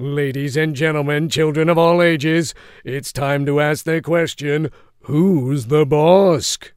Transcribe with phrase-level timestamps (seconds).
[0.00, 2.54] Ladies and gentlemen, children of all ages,
[2.84, 6.70] it's time to ask the question Who's the Bosk?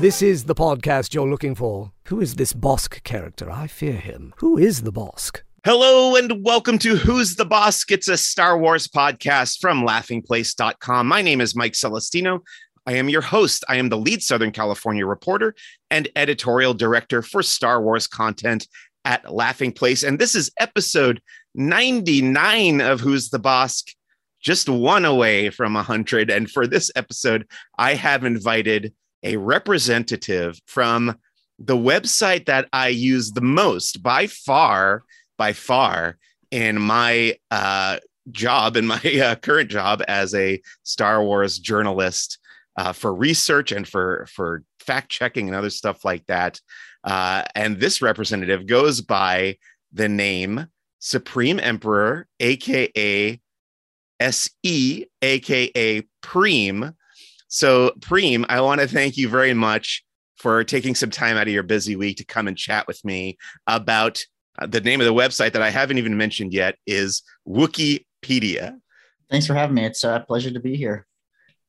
[0.00, 1.90] This is the podcast you're looking for.
[2.06, 3.50] Who is this Bosk character?
[3.50, 4.34] I fear him.
[4.36, 5.40] Who is the Bosk?
[5.64, 7.90] Hello and welcome to Who's the Bosk?
[7.90, 11.08] It's a Star Wars podcast from laughingplace.com.
[11.08, 12.44] My name is Mike Celestino.
[12.86, 13.64] I am your host.
[13.68, 15.54] I am the lead Southern California reporter
[15.90, 18.66] and editorial director for Star Wars content
[19.04, 20.02] at Laughing Place.
[20.02, 21.20] And this is episode
[21.54, 23.94] 99 of Who's the Bosk,
[24.40, 26.30] just one away from 100.
[26.30, 27.46] And for this episode,
[27.78, 28.92] I have invited
[29.22, 31.16] a representative from
[31.58, 35.04] the website that I use the most by far,
[35.38, 36.18] by far
[36.50, 37.98] in my uh,
[38.32, 42.38] job, in my uh, current job as a Star Wars journalist
[42.76, 46.60] uh, for research and for for fact checking and other stuff like that.
[47.04, 49.56] Uh, and this representative goes by
[49.92, 50.66] the name
[50.98, 53.40] Supreme Emperor, aka
[54.20, 56.94] SE, aka Preem
[57.52, 60.02] so, Preem, I want to thank you very much
[60.36, 63.36] for taking some time out of your busy week to come and chat with me
[63.66, 64.24] about
[64.58, 68.78] uh, the name of the website that I haven't even mentioned yet is Wookieepedia.
[69.30, 69.84] Thanks for having me.
[69.84, 71.06] It's a pleasure to be here.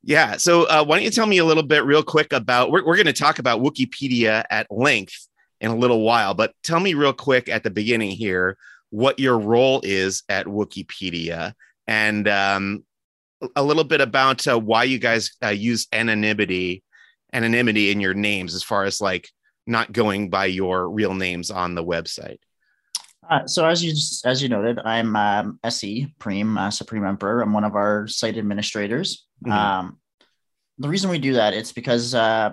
[0.04, 0.36] Yeah.
[0.36, 2.96] So, uh, why don't you tell me a little bit, real quick, about we're, we're
[2.96, 5.28] going to talk about Wookieepedia at length
[5.60, 8.58] in a little while, but tell me real quick at the beginning here
[8.90, 11.54] what your role is at Wookieepedia
[11.86, 12.84] and um,
[13.56, 16.82] a little bit about uh, why you guys uh, use anonymity
[17.32, 19.28] anonymity in your names as far as like
[19.66, 22.38] not going by your real names on the website
[23.28, 23.92] uh, so as you
[24.24, 28.38] as you noted i'm um, se preem uh, supreme emperor i'm one of our site
[28.38, 29.52] administrators mm-hmm.
[29.52, 29.98] um,
[30.78, 32.52] the reason we do that it's because uh,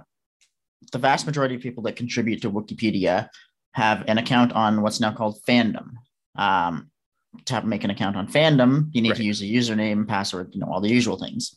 [0.92, 3.30] the vast majority of people that contribute to wookieepedia
[3.73, 5.92] have an account on what's now called fandom
[6.36, 6.89] um,
[7.45, 9.17] to have, make an account on fandom, you need right.
[9.17, 11.56] to use a username, password, you know, all the usual things.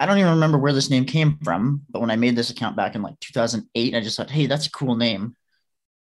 [0.00, 2.74] I don't even remember where this name came from, but when I made this account
[2.76, 5.36] back in like 2008, I just thought, hey, that's a cool name.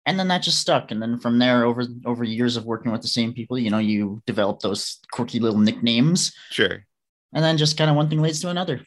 [0.04, 0.90] And then that just stuck.
[0.90, 3.78] And then from there, over over years of working with the same people, you know,
[3.78, 6.32] you develop those quirky little nicknames.
[6.50, 6.84] Sure.
[7.32, 8.80] And then just kind of one thing leads to another.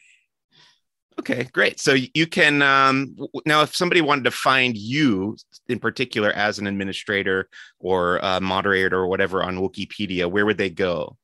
[1.18, 1.78] Okay, great.
[1.78, 5.36] So you can um, now, if somebody wanted to find you
[5.68, 7.48] in particular as an administrator
[7.78, 11.16] or a moderator or whatever on Wookieepedia, where would they go?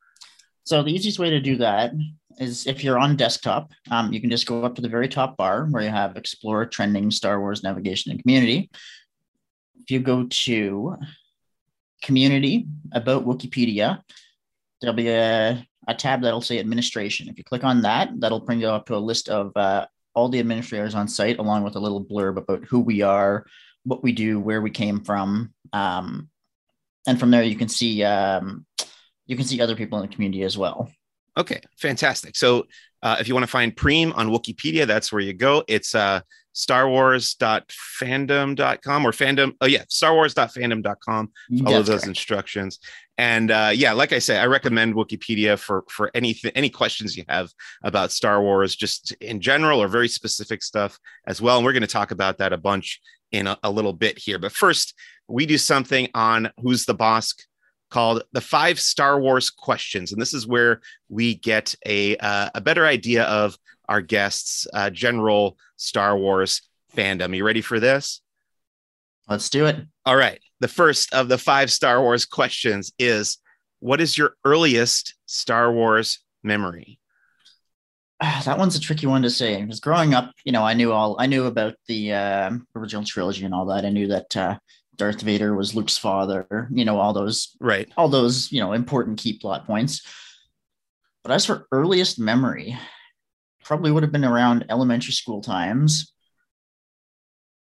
[0.64, 1.92] So the easiest way to do that
[2.38, 5.36] is if you're on desktop, um, you can just go up to the very top
[5.36, 8.70] bar where you have Explore, Trending, Star Wars, Navigation, and Community.
[9.80, 10.96] If you go to
[12.02, 14.02] Community, About Wookieepedia,
[14.80, 17.28] there'll be a a tab that'll say administration.
[17.28, 20.28] If you click on that, that'll bring you up to a list of uh, all
[20.28, 23.46] the administrators on site, along with a little blurb about who we are,
[23.84, 26.28] what we do, where we came from, um,
[27.06, 28.66] and from there you can see um,
[29.26, 30.90] you can see other people in the community as well.
[31.36, 32.36] Okay, fantastic.
[32.36, 32.66] So
[33.02, 35.64] uh, if you want to find Preem on Wookieepedia, that's where you go.
[35.68, 36.20] It's uh,
[36.54, 39.52] starwars.fandom.com or fandom.
[39.60, 41.30] Oh, yeah, starwars.fandom.com.
[41.62, 42.06] Follow those correct.
[42.06, 42.78] instructions.
[43.16, 47.24] And uh, yeah, like I say, I recommend Wookieepedia for for anything, any questions you
[47.28, 47.50] have
[47.82, 51.56] about Star Wars, just in general or very specific stuff as well.
[51.56, 53.00] And we're going to talk about that a bunch
[53.32, 54.38] in a, a little bit here.
[54.38, 54.94] But first,
[55.28, 57.42] we do something on Who's the Bosk
[57.90, 62.60] called the five Star Wars questions, and this is where we get a uh, a
[62.60, 63.56] better idea of
[63.88, 66.62] our guests' uh, general Star Wars
[66.94, 67.34] fandom.
[67.34, 68.20] You ready for this?
[69.28, 69.76] Let's do it.
[70.06, 70.40] All right.
[70.60, 73.38] The first of the five Star Wars questions is
[73.80, 76.98] What is your earliest Star Wars memory?
[78.20, 81.16] that one's a tricky one to say because growing up, you know, I knew all
[81.18, 83.84] I knew about the uh, original trilogy and all that.
[83.84, 84.58] I knew that uh,
[84.98, 89.18] Darth Vader was Luke's father, you know, all those right, all those, you know, important
[89.18, 90.02] key plot points.
[91.22, 92.76] But as for earliest memory,
[93.64, 96.12] probably would have been around elementary school times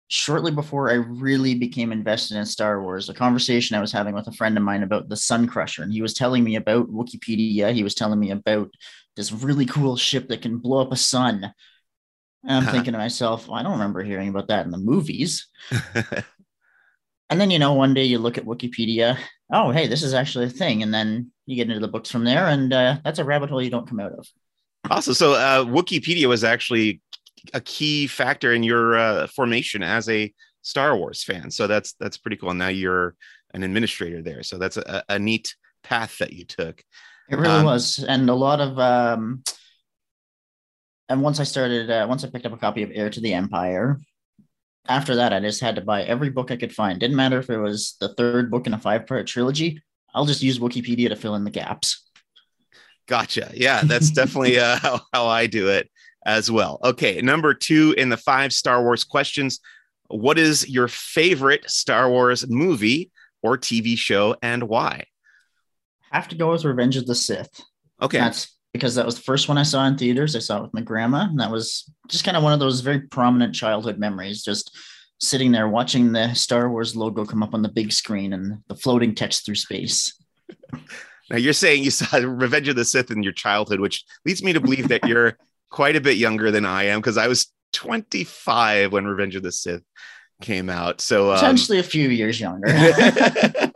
[0.09, 4.27] shortly before I really became invested in Star Wars, a conversation I was having with
[4.27, 7.73] a friend of mine about the Sun Crusher, and he was telling me about Wookieepedia.
[7.73, 8.71] He was telling me about
[9.17, 11.53] this really cool ship that can blow up a sun.
[12.45, 12.73] And I'm uh-huh.
[12.73, 15.49] thinking to myself, well, I don't remember hearing about that in the movies.
[17.31, 19.19] and then, you know, one day you look at Wookieepedia,
[19.53, 20.83] oh, hey, this is actually a thing.
[20.83, 23.63] And then you get into the books from there, and uh, that's a rabbit hole
[23.63, 24.27] you don't come out of.
[24.91, 25.15] Awesome.
[25.15, 27.01] So uh, Wookieepedia was actually
[27.53, 30.33] a key factor in your uh, formation as a
[30.63, 31.51] Star Wars fan.
[31.51, 32.51] So that's that's pretty cool.
[32.51, 33.15] And now you're
[33.53, 34.43] an administrator there.
[34.43, 36.83] So that's a, a neat path that you took.
[37.31, 38.79] It really um, was, and a lot of.
[38.79, 39.43] Um,
[41.09, 43.35] and once I started, uh, once I picked up a copy of Heir to the
[43.35, 43.99] Empire,
[44.87, 47.01] after that, I just had to buy every book I could find.
[47.01, 49.83] Didn't matter if it was the third book in a five part trilogy.
[50.15, 52.09] I'll just use Wookieepedia to fill in the gaps.
[53.07, 53.51] Gotcha.
[53.55, 55.91] Yeah, that's definitely uh, how, how I do it
[56.25, 56.79] as well.
[56.85, 59.61] Okay, number two in the five Star Wars questions.
[60.09, 63.11] What is your favorite Star Wars movie
[63.43, 65.05] or TV show and why?
[66.15, 67.61] have to go with Revenge of the Sith.
[68.01, 68.19] Okay.
[68.19, 70.37] That's because that was the first one I saw in theaters.
[70.37, 72.81] I saw it with my grandma, and that was just kind of one of those
[72.81, 74.43] very prominent childhood memories.
[74.43, 74.77] Just
[75.21, 78.75] sitting there watching the Star Wars logo come up on the big screen and the
[78.75, 80.13] floating text through space.
[81.31, 84.53] Now you're saying you saw Revenge of the Sith in your childhood, which leads me
[84.53, 85.39] to believe that you're
[85.71, 89.51] quite a bit younger than I am because I was 25 when Revenge of the
[89.51, 89.83] Sith
[90.43, 91.01] came out.
[91.01, 92.69] So um, potentially a few years younger.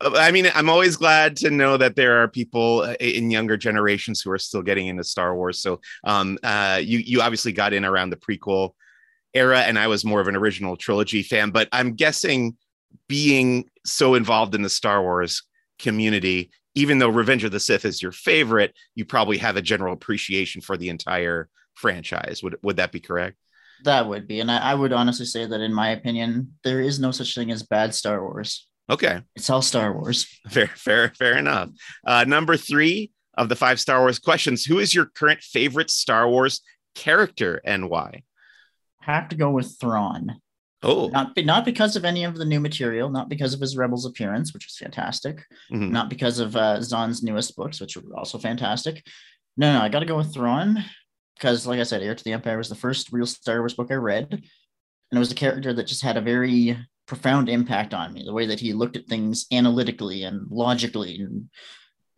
[0.00, 4.20] I mean, I'm always glad to know that there are people uh, in younger generations
[4.20, 5.60] who are still getting into Star Wars.
[5.60, 8.70] So, um, uh, you you obviously got in around the prequel
[9.34, 11.50] era, and I was more of an original trilogy fan.
[11.50, 12.56] But I'm guessing,
[13.08, 15.42] being so involved in the Star Wars
[15.78, 19.92] community, even though Revenge of the Sith is your favorite, you probably have a general
[19.92, 22.42] appreciation for the entire franchise.
[22.42, 23.36] Would would that be correct?
[23.84, 27.00] That would be, and I, I would honestly say that, in my opinion, there is
[27.00, 28.66] no such thing as bad Star Wars.
[28.90, 29.20] Okay.
[29.36, 30.24] It's all Star Wars.
[30.50, 31.70] Fair, fair, fair enough.
[32.04, 36.28] Uh, number three of the five Star Wars questions Who is your current favorite Star
[36.28, 36.60] Wars
[36.96, 38.24] character and why?
[39.02, 40.40] Have to go with Thrawn.
[40.82, 44.06] Oh, not not because of any of the new material, not because of his Rebels
[44.06, 45.92] appearance, which was fantastic, mm-hmm.
[45.92, 49.06] not because of uh, Zahn's newest books, which were also fantastic.
[49.56, 50.82] No, no, I got to go with Thrawn
[51.36, 53.88] because, like I said, Heir to the Empire was the first real Star Wars book
[53.90, 54.42] I read, and
[55.12, 56.78] it was a character that just had a very
[57.10, 58.22] profound impact on me.
[58.24, 61.50] The way that he looked at things analytically and logically, and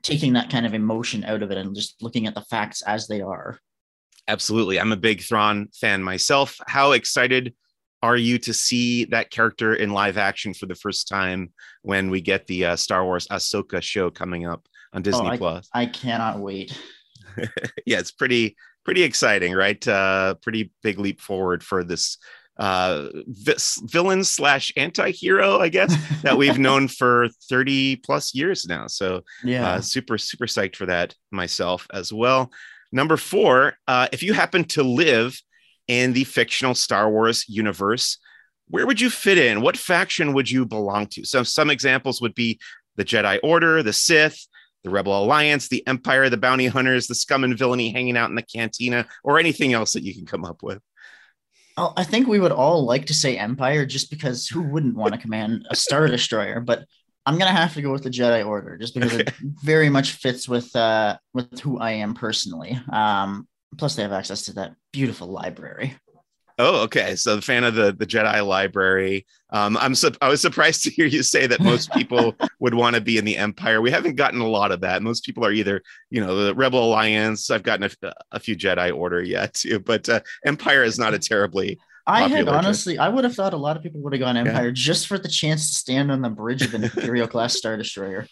[0.03, 3.09] taking that kind of emotion out of it, and just looking at the facts as
[3.09, 3.59] they are.
[4.29, 6.59] Absolutely, I'm a big Thrawn fan myself.
[6.67, 7.55] How excited
[8.03, 12.21] are you to see that character in live action for the first time when we
[12.21, 15.71] get the uh, Star Wars Ahsoka show coming up on Disney oh, I, Plus?
[15.73, 16.79] I cannot wait.
[17.87, 19.89] yeah, it's pretty pretty exciting, right?
[19.89, 22.19] Uh, pretty big leap forward for this
[22.63, 25.93] uh, villain slash anti-hero, I guess,
[26.23, 28.87] that we've known for 30 plus years now.
[28.87, 32.53] So yeah, uh, super, super psyched for that myself as well.
[32.93, 35.37] Number four, uh, if you happen to live
[35.89, 38.19] in the fictional Star Wars universe,
[38.69, 39.61] where would you fit in?
[39.61, 41.25] What faction would you belong to?
[41.25, 42.61] So some examples would be
[42.95, 44.47] the Jedi Order, the Sith,
[44.85, 48.37] the Rebel Alliance, the Empire, the Bounty Hunters, the Scum and Villainy hanging out in
[48.37, 50.81] the cantina, or anything else that you can come up with.
[51.77, 55.21] I think we would all like to say Empire just because who wouldn't want to
[55.23, 56.61] command a Star Destroyer?
[56.61, 56.85] But
[57.25, 59.23] I'm gonna have to go with the Jedi Order just because okay.
[59.23, 62.79] it very much fits with uh with who I am personally.
[62.91, 63.47] Um,
[63.79, 65.97] plus they have access to that beautiful library.
[66.63, 67.17] Oh, okay.
[67.17, 69.27] So the fan of the the Jedi library.
[69.51, 72.95] Um, I'm su- I was surprised to hear you say that most people would want
[72.95, 73.81] to be in the Empire.
[73.81, 75.03] We haven't gotten a lot of that.
[75.03, 77.51] Most people are either you know the Rebel Alliance.
[77.51, 81.19] I've gotten a, a few Jedi Order yet too, but uh, Empire is not a
[81.19, 81.81] terribly.
[82.07, 84.67] I had honestly, I would have thought a lot of people would have gone Empire
[84.67, 84.73] yeah.
[84.73, 88.27] just for the chance to stand on the bridge of an Imperial class Star Destroyer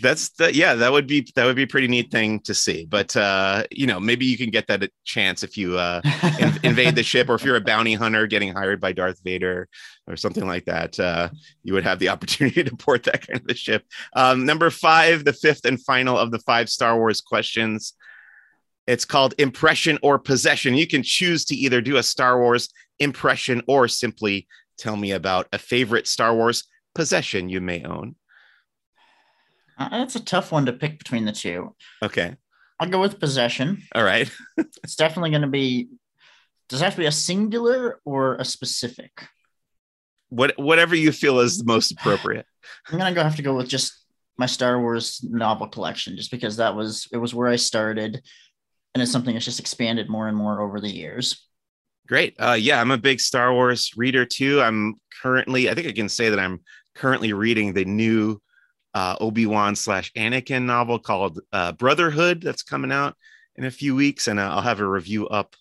[0.00, 2.86] that's the yeah that would be that would be a pretty neat thing to see
[2.86, 6.00] but uh you know maybe you can get that chance if you uh
[6.38, 9.68] in, invade the ship or if you're a bounty hunter getting hired by darth vader
[10.06, 11.28] or something like that uh
[11.62, 13.84] you would have the opportunity to port that kind of a ship.
[14.14, 17.94] Um number five the fifth and final of the five star wars questions.
[18.86, 20.74] It's called impression or possession.
[20.74, 22.68] You can choose to either do a star wars
[22.98, 28.14] impression or simply tell me about a favorite star wars possession you may own
[29.90, 31.74] uh, that's a tough one to pick between the two.
[32.02, 32.36] Okay.
[32.78, 33.82] I'll go with possession.
[33.94, 34.30] All right.
[34.56, 35.88] it's definitely going to be.
[36.68, 39.26] Does it have to be a singular or a specific?
[40.30, 42.46] What whatever you feel is the most appropriate.
[42.88, 43.92] I'm gonna go have to go with just
[44.38, 48.22] my Star Wars novel collection, just because that was it was where I started,
[48.94, 51.46] and it's something that's just expanded more and more over the years.
[52.08, 52.34] Great.
[52.38, 54.60] Uh, yeah, I'm a big Star Wars reader too.
[54.60, 56.60] I'm currently, I think I can say that I'm
[56.94, 58.40] currently reading the new
[58.94, 63.16] uh, Obi Wan slash Anakin novel called uh, Brotherhood that's coming out
[63.56, 65.56] in a few weeks, and uh, I'll have a review up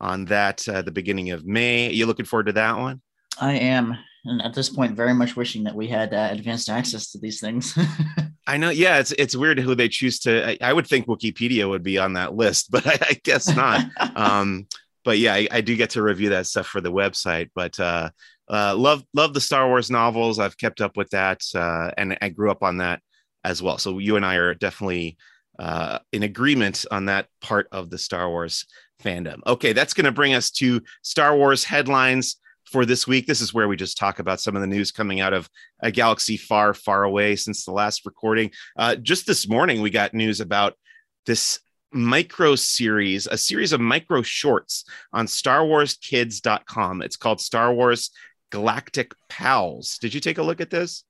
[0.00, 1.88] on that at the beginning of May.
[1.88, 3.00] Are you looking forward to that one?
[3.40, 7.10] I am, and at this point, very much wishing that we had uh, advanced access
[7.12, 7.76] to these things.
[8.46, 10.46] I know, yeah, it's it's weird who they choose to.
[10.50, 13.84] I, I, would think Wookieepedia would be on that list, but I, I guess not.
[14.16, 14.66] um,
[15.04, 17.50] but yeah, I, I, do get to review that stuff for the website.
[17.54, 18.10] But uh,
[18.50, 20.38] uh, love love the Star Wars novels.
[20.38, 23.00] I've kept up with that, uh, and I grew up on that
[23.44, 23.78] as well.
[23.78, 25.16] So you and I are definitely
[25.58, 28.66] uh, in agreement on that part of the Star Wars
[29.02, 29.40] fandom.
[29.46, 33.26] Okay, that's going to bring us to Star Wars headlines for this week.
[33.26, 35.48] This is where we just talk about some of the news coming out of
[35.80, 38.50] a galaxy far, far away since the last recording.
[38.76, 40.74] Uh, just this morning, we got news about
[41.26, 41.60] this
[41.92, 47.02] micro series, a series of micro shorts on StarWarsKids.com.
[47.02, 48.10] It's called Star Wars
[48.54, 49.98] Galactic Pals.
[49.98, 51.02] Did you take a look at this?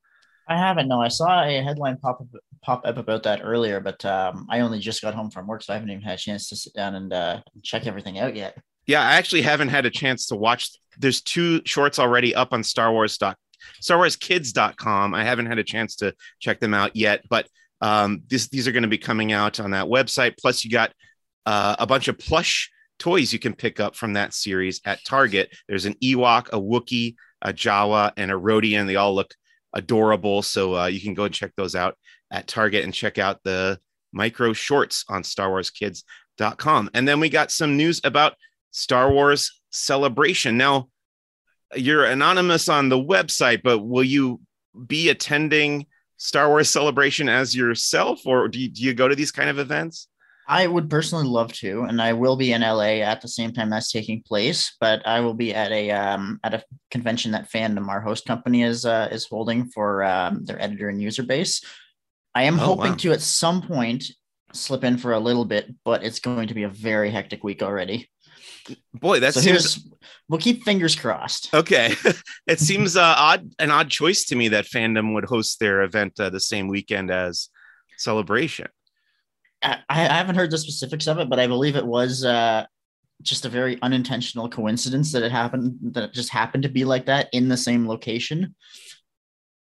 [0.49, 0.89] I haven't.
[0.89, 2.29] No, I saw a headline pop up,
[2.63, 5.75] pop up about that earlier, but um, I only just got home from work, so
[5.75, 8.57] I haven't even had a chance to sit down and uh, check everything out yet.
[8.87, 10.71] Yeah, I actually haven't had a chance to watch.
[10.99, 13.13] There's two shorts already up on Star Wars.
[13.13, 15.13] Star Wars Kids.com.
[15.13, 17.47] I haven't had a chance to check them out yet, but
[17.83, 20.39] um, this, these are going to be coming out on that website.
[20.41, 20.95] Plus, you got
[21.45, 25.55] uh, a bunch of plush toys you can pick up from that series at Target.
[25.69, 28.87] There's an Ewok, a Wookiee, a Jawa, and a Rodian.
[28.87, 29.35] They all look
[29.73, 30.43] adorable.
[30.43, 31.97] So uh, you can go and check those out
[32.31, 33.79] at Target and check out the
[34.13, 36.91] micro shorts on StarWarsKids.com.
[36.95, 38.35] And then we got some news about
[38.71, 40.57] Star Wars Celebration.
[40.57, 40.89] Now,
[41.75, 44.41] you're anonymous on the website, but will you
[44.87, 45.87] be attending
[46.17, 49.59] Star Wars Celebration as yourself, or do you, do you go to these kind of
[49.59, 50.09] events?
[50.47, 53.71] I would personally love to, and I will be in LA at the same time
[53.71, 54.77] that's taking place.
[54.79, 58.63] But I will be at a um, at a convention that Fandom, our host company,
[58.63, 61.63] is uh, is holding for um, their editor and user base.
[62.35, 62.97] I am oh, hoping wow.
[62.97, 64.05] to at some point
[64.53, 67.63] slip in for a little bit, but it's going to be a very hectic week
[67.63, 68.11] already.
[68.93, 69.89] Boy, that's so seems.
[70.29, 71.53] We'll keep fingers crossed.
[71.55, 71.95] Okay,
[72.47, 76.19] it seems uh, odd, an odd choice to me that fandom would host their event
[76.21, 77.49] uh, the same weekend as
[77.97, 78.69] Celebration.
[79.64, 82.66] I, I, haven't heard the specifics of it, but I believe it was uh,
[83.23, 85.78] just a very unintentional coincidence that it happened.
[85.92, 88.54] That it just happened to be like that in the same location.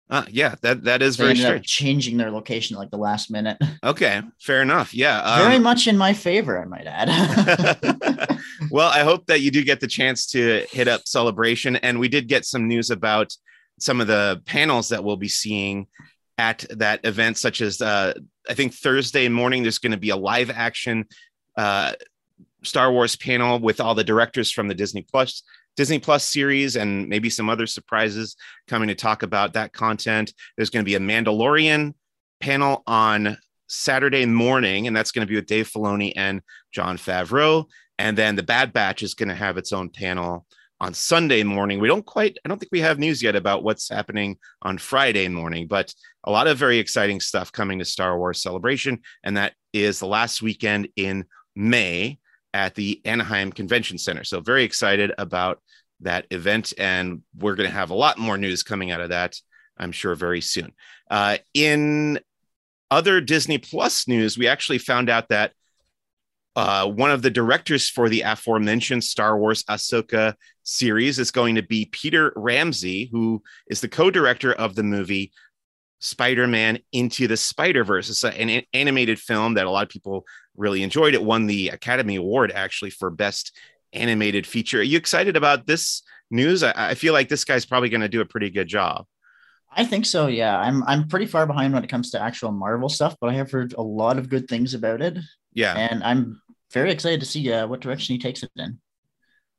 [0.09, 1.67] Uh, yeah, that that is they very strange.
[1.67, 3.57] changing their location like the last minute.
[3.83, 4.93] Okay, fair enough.
[4.93, 8.39] Yeah, um, very much in my favor, I might add.
[8.69, 12.09] well, I hope that you do get the chance to hit up Celebration, and we
[12.09, 13.33] did get some news about
[13.79, 15.87] some of the panels that we'll be seeing
[16.37, 18.13] at that event, such as uh,
[18.49, 19.63] I think Thursday morning.
[19.63, 21.05] There's going to be a live action
[21.57, 21.93] uh,
[22.63, 25.43] Star Wars panel with all the directors from the Disney Plus
[25.75, 28.35] Disney Plus series and maybe some other surprises
[28.67, 30.33] coming to talk about that content.
[30.55, 31.93] There's going to be a Mandalorian
[32.39, 33.37] panel on
[33.67, 37.65] Saturday morning, and that's going to be with Dave Filoni and Jon Favreau.
[37.97, 40.45] And then the Bad Batch is going to have its own panel
[40.79, 41.79] on Sunday morning.
[41.79, 45.27] We don't quite, I don't think we have news yet about what's happening on Friday
[45.27, 48.99] morning, but a lot of very exciting stuff coming to Star Wars Celebration.
[49.23, 51.25] And that is the last weekend in
[51.55, 52.19] May
[52.53, 54.23] at the Anaheim Convention Center.
[54.23, 55.59] So, very excited about
[56.01, 56.73] that event.
[56.77, 59.39] And we're going to have a lot more news coming out of that,
[59.77, 60.73] I'm sure, very soon.
[61.09, 62.19] Uh, in
[62.91, 65.53] other Disney Plus news, we actually found out that
[66.55, 71.63] uh, one of the directors for the aforementioned Star Wars Ahsoka series is going to
[71.63, 75.31] be Peter Ramsey, who is the co director of the movie
[75.99, 78.09] Spider-Man Into the Spider-Verse.
[78.09, 81.15] It's an animated film that a lot of people really enjoyed.
[81.15, 83.57] It won the Academy Award actually for best
[83.93, 84.79] animated feature.
[84.79, 86.61] Are you excited about this news?
[86.61, 89.05] I, I feel like this guy's probably going to do a pretty good job.
[89.75, 90.27] I think so.
[90.27, 93.33] Yeah, I'm I'm pretty far behind when it comes to actual Marvel stuff, but I
[93.33, 95.17] have heard a lot of good things about it.
[95.53, 96.41] Yeah, and I'm
[96.71, 98.79] very excited to see uh, what direction he takes it in.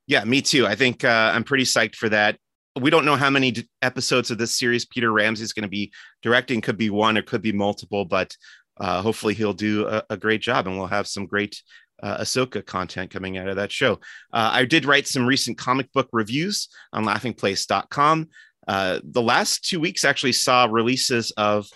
[0.07, 0.67] Yeah, me too.
[0.67, 2.37] I think uh, I'm pretty psyched for that
[2.81, 5.69] we don't know how many d- episodes of this series Peter Ramsey is going to
[5.69, 6.61] be directing.
[6.61, 8.37] Could be one, or could be multiple, but
[8.79, 11.63] uh, hopefully he'll do a, a, great job, and we'll have some great
[12.03, 13.95] uh, Ahsoka content coming out of that show.
[14.33, 18.29] Uh, I did write some recent comic book reviews on LaughingPlace.com.
[18.67, 21.69] Uh, the last two weeks actually saw releases of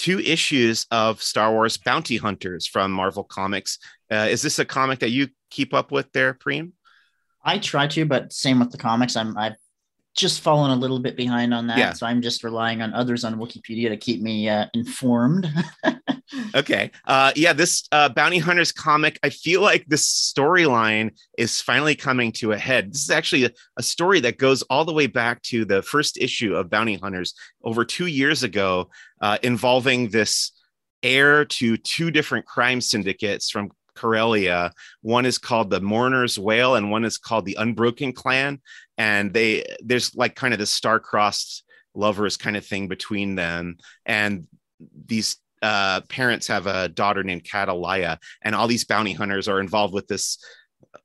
[0.00, 3.78] two issues of Star Wars Bounty Hunters from Marvel Comics.
[4.10, 6.72] Uh, is this a comic that you keep up with there, Preem?
[7.44, 9.14] I try to, but same with the comics.
[9.14, 9.56] I'm I've
[10.16, 11.78] just fallen a little bit behind on that.
[11.78, 11.92] Yeah.
[11.92, 15.46] So I'm just relying on others on Wookieepedia to keep me uh, informed.
[16.54, 16.90] okay.
[17.06, 22.32] Uh, yeah, this uh, Bounty Hunters comic, I feel like this storyline is finally coming
[22.32, 22.92] to a head.
[22.92, 26.18] This is actually a, a, story that goes all the way back to the first
[26.18, 28.90] issue of Bounty Hunters over two years ago,
[29.20, 30.52] uh, involving this
[31.02, 34.72] heir to two different crime syndicates from Corellia.
[35.02, 38.60] One is called the Mourner's Wail, and one is called the Unbroken Clan.
[38.98, 43.78] And they there's like kind of the star-crossed lovers kind of thing between them.
[44.06, 44.46] And
[45.06, 49.94] these uh, parents have a daughter named Catalaya, and all these bounty hunters are involved
[49.94, 50.38] with this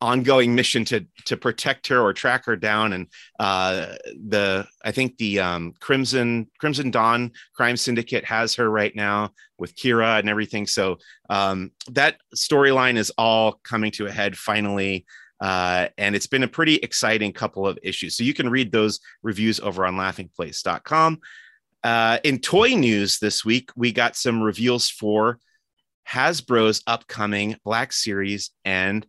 [0.01, 3.07] ongoing mission to to protect her or track her down and
[3.39, 3.95] uh
[4.27, 9.75] the i think the um crimson crimson dawn crime syndicate has her right now with
[9.75, 10.97] Qi'ra and everything so
[11.29, 15.05] um that storyline is all coming to a head finally
[15.41, 18.15] Uh, and it's been a pretty exciting couple of issues.
[18.15, 21.19] So you can read those reviews over on laughingplace.com.
[21.83, 25.37] Uh, in toy news this week, we got some reveals for
[26.09, 29.05] Hasbro's upcoming Black Series and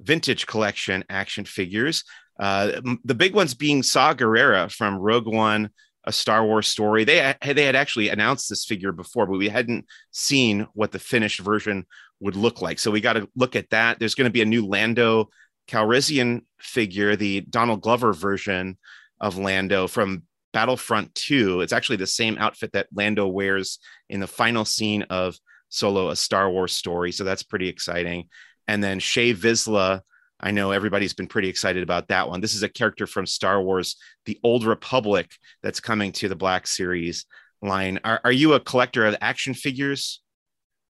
[0.00, 2.04] Vintage Collection action figures.
[2.38, 5.70] Uh, the big ones being Saw Gerrera from Rogue One,
[6.04, 7.04] a Star Wars story.
[7.04, 11.40] They they had actually announced this figure before, but we hadn't seen what the finished
[11.40, 11.86] version
[12.20, 12.78] would look like.
[12.78, 13.98] So we got to look at that.
[13.98, 15.28] There's going to be a new Lando
[15.68, 18.78] Calrissian figure, the Donald Glover version
[19.20, 21.60] of Lando from Battlefront 2.
[21.60, 23.78] It's actually the same outfit that Lando wears
[24.08, 25.36] in the final scene of
[25.68, 27.12] Solo, a Star Wars story.
[27.12, 28.28] So that's pretty exciting.
[28.70, 30.00] And then Shae Vizsla,
[30.38, 32.40] I know everybody's been pretty excited about that one.
[32.40, 33.96] This is a character from Star Wars,
[34.26, 35.28] The Old Republic,
[35.60, 37.26] that's coming to the Black Series
[37.60, 37.98] line.
[38.04, 40.22] Are, are you a collector of action figures?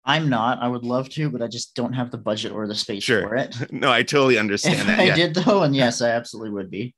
[0.03, 0.61] I'm not.
[0.61, 3.21] I would love to, but I just don't have the budget or the space sure.
[3.21, 3.55] for it.
[3.71, 4.99] no, I totally understand if that.
[4.99, 5.15] I yeah.
[5.15, 6.93] did though, and yes, I absolutely would be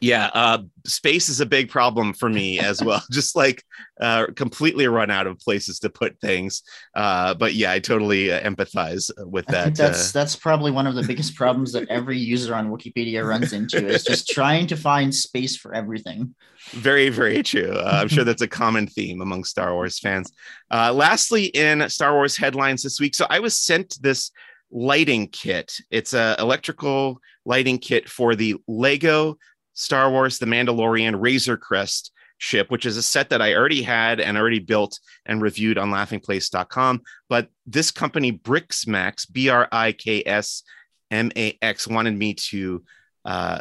[0.00, 3.02] yeah uh, space is a big problem for me as well.
[3.10, 3.62] Just like
[4.00, 6.62] uh, completely run out of places to put things.
[6.94, 10.94] Uh, but yeah i totally uh, empathize with that that's uh, that's probably one of
[10.94, 15.14] the biggest problems that every user on wookieepedia runs into is just trying to find
[15.14, 16.34] space for everything.
[16.70, 17.72] Very very true.
[17.72, 20.32] Uh, i'm sure that's a common theme among star wars fans.
[20.70, 24.30] Lastly in star wars headlines this week so i was sent this
[24.70, 25.78] lighting kit.
[25.90, 29.36] It's a electrical lighting kit for the lego
[29.78, 34.18] Star Wars The Mandalorian Razor Crest ship, which is a set that I already had
[34.18, 37.02] and already built and reviewed on laughingplace.com.
[37.28, 40.64] But this company, Briksmax, B R I K S
[41.12, 42.82] M A X, wanted me to
[43.24, 43.60] uh,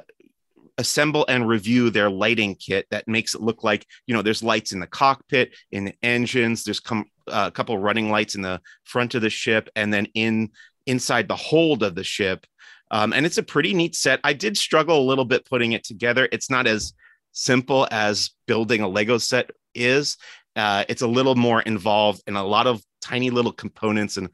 [0.79, 4.71] assemble and review their lighting kit that makes it look like, you know, there's lights
[4.71, 8.59] in the cockpit, in the engines, there's com- uh, a couple running lights in the
[8.85, 10.49] front of the ship, and then in
[10.87, 12.47] inside the hold of the ship
[12.91, 14.19] um, and it's a pretty neat set.
[14.23, 16.27] I did struggle a little bit putting it together.
[16.31, 16.93] It's not as
[17.31, 20.17] simple as building a Lego set is.
[20.55, 24.29] Uh, it's a little more involved in a lot of tiny little components and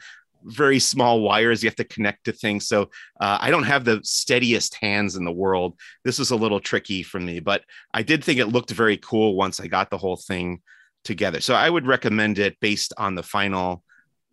[0.45, 2.67] very small wires you have to connect to things.
[2.67, 2.83] So
[3.19, 5.77] uh, I don't have the steadiest hands in the world.
[6.03, 9.35] This was a little tricky for me, but I did think it looked very cool
[9.35, 10.61] once I got the whole thing
[11.03, 11.41] together.
[11.41, 13.83] So I would recommend it based on the final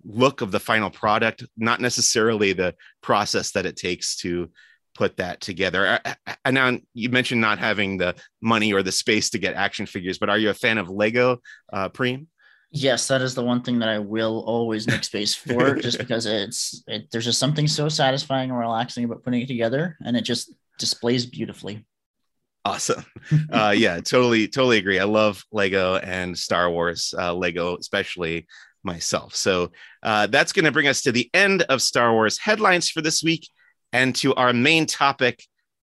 [0.04, 4.50] look of the final product, not necessarily the process that it takes to
[4.94, 6.00] put that together.
[6.44, 10.18] And now you mentioned not having the money or the space to get action figures,
[10.18, 11.38] but are you a fan of Lego,
[11.72, 12.26] uh, Preem?
[12.72, 16.26] Yes, that is the one thing that I will always make space for, just because
[16.26, 20.22] it's it, there's just something so satisfying and relaxing about putting it together, and it
[20.22, 21.84] just displays beautifully.
[22.64, 23.04] Awesome.
[23.50, 25.00] Uh, yeah, totally, totally agree.
[25.00, 27.14] I love Lego and Star Wars.
[27.16, 28.46] Uh, Lego, especially
[28.82, 29.34] myself.
[29.34, 29.70] So
[30.02, 33.22] uh, that's going to bring us to the end of Star Wars headlines for this
[33.22, 33.48] week
[33.92, 35.44] and to our main topic.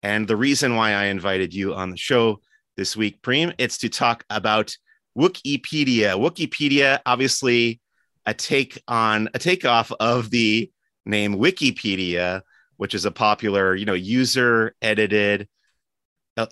[0.04, 2.40] And the reason why I invited you on the show
[2.78, 4.76] this week, Preem, it's to talk about
[5.18, 6.16] Wookieepedia.
[6.18, 7.80] Wookieepedia, obviously,
[8.26, 10.72] a take on a takeoff of the
[11.06, 12.42] name Wikipedia,
[12.78, 15.48] which is a popular, you know, user edited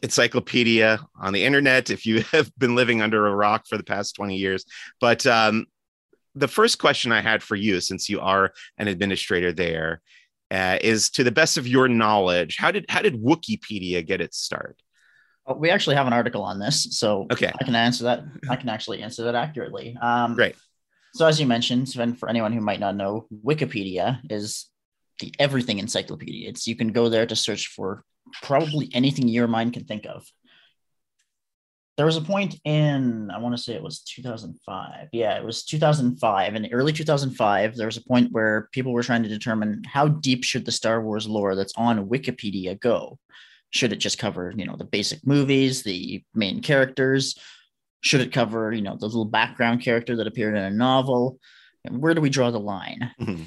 [0.04, 4.14] encyclopedia on the internet if you have been living under a rock for the past
[4.16, 4.66] 20 years
[5.00, 5.66] but um,
[6.36, 10.02] the first question I had for you, since you are an administrator there,
[10.52, 14.38] uh, is to the best of your knowledge, how did how did Wookieepedia get its
[14.38, 14.82] start?
[15.46, 17.52] Oh, we actually have an article on this, so okay.
[17.60, 18.24] I can answer that.
[18.50, 19.98] I can actually answer that accurately.
[20.02, 20.56] Um, Great.
[21.14, 24.70] So, as you mentioned, and for anyone who might not know, Wookieepedia is
[25.20, 26.50] the everything encyclopedia.
[26.50, 28.04] It's you can go there to search for
[28.44, 30.26] probably anything your mind can think of
[32.00, 35.66] there was a point in i want to say it was 2005 yeah it was
[35.66, 40.08] 2005 in early 2005 there was a point where people were trying to determine how
[40.08, 43.20] deep should the star wars lore that's on wikipedia go?
[43.72, 47.38] Should it just cover you know the basic movies the main characters?
[48.00, 51.38] Should it cover you know the little background character that appeared in a novel?
[51.84, 53.12] And where do we draw the line?
[53.20, 53.44] Mm-hmm.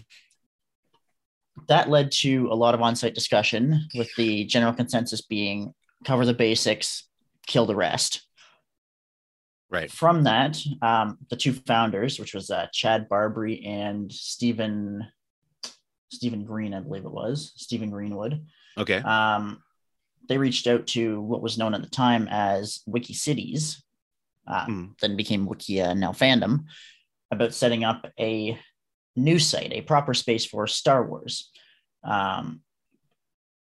[1.68, 5.72] that led to a lot of on-site discussion with the general consensus being
[6.04, 7.08] cover the basics
[7.46, 8.26] kill the rest
[9.72, 9.90] Right.
[9.90, 15.08] From that, um, the two founders, which was uh, Chad Barbry and Stephen
[16.10, 18.44] Stephen Green, I believe it was Stephen Greenwood.
[18.76, 18.96] Okay.
[18.98, 19.62] Um,
[20.28, 23.82] they reached out to what was known at the time as Wiki Cities,
[24.46, 24.90] uh, mm.
[25.00, 26.64] then became Wikia, now Fandom,
[27.30, 28.58] about setting up a
[29.16, 31.50] new site, a proper space for Star Wars.
[32.04, 32.60] Um,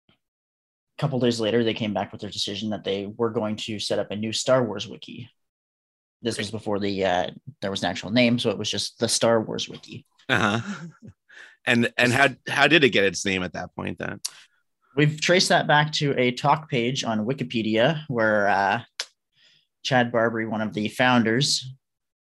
[0.09, 3.77] a couple days later, they came back with their decision that they were going to
[3.77, 5.29] set up a new Star Wars wiki.
[6.21, 7.29] This was before the uh,
[7.61, 10.05] there was an actual name, so it was just the Star Wars wiki.
[10.29, 10.87] Uh huh.
[11.69, 14.21] And and how how did it get its name at that point then?
[14.95, 18.83] We've traced that back to a talk page on Wikipedia where uh,
[19.83, 21.69] Chad Barbry, one of the founders,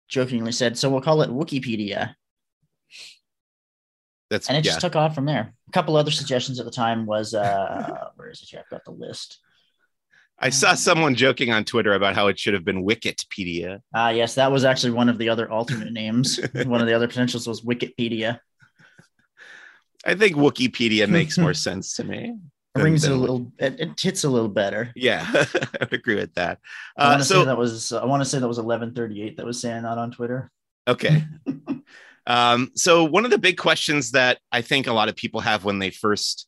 [0.09, 2.17] jokingly said, "So we'll call it Wookieepedia."
[4.29, 4.73] That's and it yeah.
[4.73, 5.55] just took off from there.
[5.69, 8.61] A couple other suggestions at the time was uh where is it here?
[8.65, 9.39] I've got the list.
[10.39, 13.81] I saw someone joking on Twitter about how it should have been Wikipedia.
[13.95, 16.39] Ah, yes, that was actually one of the other alternate names.
[16.67, 18.39] one of the other potentials was Wikipedia.
[20.05, 22.19] I think Wikipedia makes more sense to me.
[22.35, 22.35] It
[22.75, 24.93] than- rings a little it, it hits a little better.
[24.95, 26.59] Yeah, I would agree with that.
[26.99, 29.39] I Uh, want to so say that was I want to say that was 1138
[29.39, 30.51] that was saying that on Twitter.
[30.87, 31.25] Okay.
[32.27, 35.65] um, so one of the big questions that I think a lot of people have
[35.65, 36.47] when they first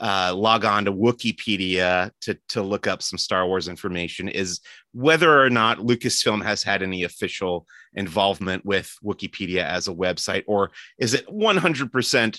[0.00, 4.60] uh, log on to Wookieepedia to to look up some Star Wars information is
[4.92, 10.72] whether or not Lucasfilm has had any official involvement with Wookieepedia as a website, or
[10.98, 12.38] is it 100%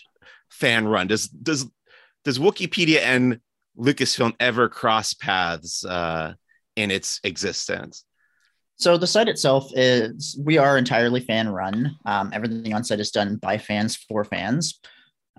[0.49, 1.07] fan run?
[1.07, 1.65] Does does
[2.25, 3.39] does Wookieepedia and
[3.77, 6.33] Lucasfilm ever cross paths uh,
[6.75, 8.03] in its existence?
[8.77, 11.95] So the site itself is we are entirely fan run.
[12.05, 14.79] Um, everything on site is done by fans for fans.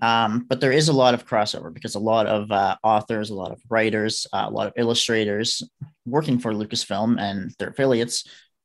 [0.01, 3.35] Um, but there is a lot of crossover because a lot of uh, authors, a
[3.35, 5.63] lot of writers, uh, a lot of illustrators
[6.05, 8.23] working for Lucasfilm and their affiliates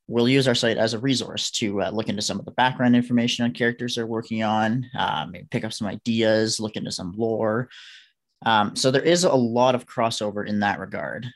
[0.08, 2.94] will use our site as a resource to uh, look into some of the background
[2.94, 7.14] information on characters they're working on, uh, maybe pick up some ideas, look into some
[7.16, 7.68] lore.
[8.44, 11.26] Um, so there is a lot of crossover in that regard.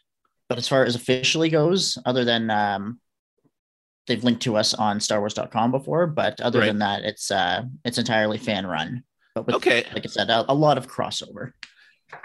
[0.48, 3.00] But as far as officially goes, other than um,
[4.06, 6.66] they've linked to us on StarWars.com before, but other Right.
[6.66, 9.02] than that, it's uh, it's entirely fan run.
[9.36, 9.84] But with, Okay.
[9.92, 11.52] like I said, a, a lot of crossover.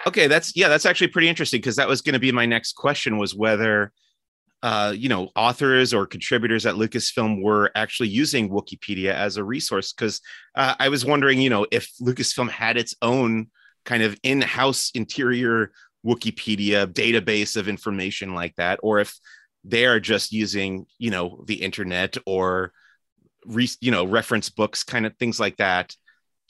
[0.08, 2.74] Okay, that's yeah, that's actually pretty interesting because that was going to be my next
[2.74, 3.92] question was whether
[4.64, 9.92] uh, you know, authors or contributors at Lucasfilm were actually using Wookieepedia as a resource
[9.92, 10.22] because
[10.56, 13.48] uh, I was wondering, you know, if Lucasfilm had its own
[13.86, 15.72] kind of in-house interior
[16.06, 19.20] Wikipedia database of information like that, or if
[19.64, 22.72] they are just using, you know, the internet or
[23.48, 25.96] re- you know, reference books, kind of things like that.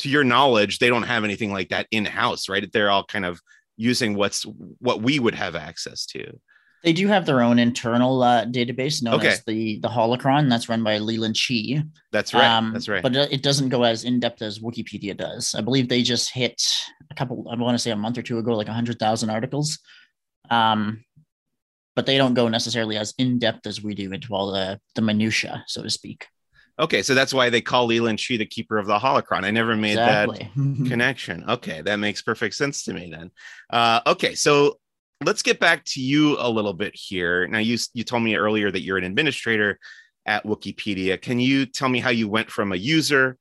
[0.01, 2.69] To your knowledge, they don't have anything like that in-house, right?
[2.71, 3.39] They're all kind of
[3.77, 4.43] using what's
[4.79, 6.39] what we would have access to.
[6.83, 9.27] They do have their own internal uh, database known Okay.
[9.29, 10.49] as the the Holocron.
[10.49, 11.81] That's run by Leland Chee.
[12.11, 12.45] That's right.
[12.57, 13.03] Um, That's right.
[13.03, 15.53] But it doesn't go as in depth as Wookieepedia does.
[15.53, 16.59] I believe they just hit
[17.11, 17.45] a couple.
[17.51, 19.77] I want to say a month or two ago, like hundred thousand articles.
[20.49, 21.03] Um,
[21.95, 25.01] but they don't go necessarily as in depth as we do into all the the
[25.03, 26.25] minutia, so to speak.
[26.79, 29.43] Okay, so that's why they call Leland Chee the keeper of the holocron.
[29.43, 31.43] I never made that connection.
[31.49, 33.31] Okay, that makes perfect sense to me then.
[33.69, 34.79] Uh, okay, so
[35.23, 37.47] let's get back to you a little bit here.
[37.47, 39.79] Now, you you told me earlier that you're an administrator
[40.25, 41.21] at Wookieepedia.
[41.21, 43.37] Can you tell me how you went from a user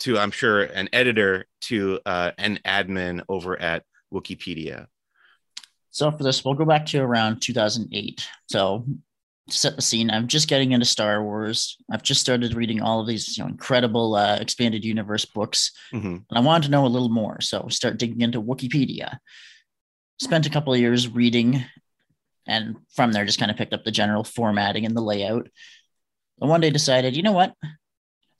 [0.00, 4.86] to, I'm sure, an editor to uh, an admin over at Wookieepedia?
[5.90, 8.28] So for this, we'll go back to around 2008.
[8.48, 8.96] So to
[9.48, 11.76] set the scene, I'm just getting into Star Wars.
[11.90, 16.24] I've just started reading all of these you know, incredible uh, expanded universe books, Mhm.
[16.28, 17.40] and I wanted to know a little more.
[17.40, 19.18] So start digging into Wookieepedia.
[20.20, 21.64] Spent a couple of years reading,
[22.46, 25.48] and from there just kind of picked up the general formatting and the layout.
[26.40, 27.54] And one day decided, you know what?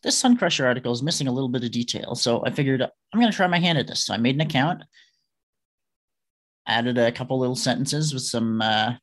[0.02, 2.14] This Sun Crusher article is missing a little bit of detail.
[2.14, 2.90] So I figured I'm
[3.20, 4.04] going to try my hand at this.
[4.04, 4.82] So I made an account,
[6.66, 8.94] added a couple little sentences with some uh,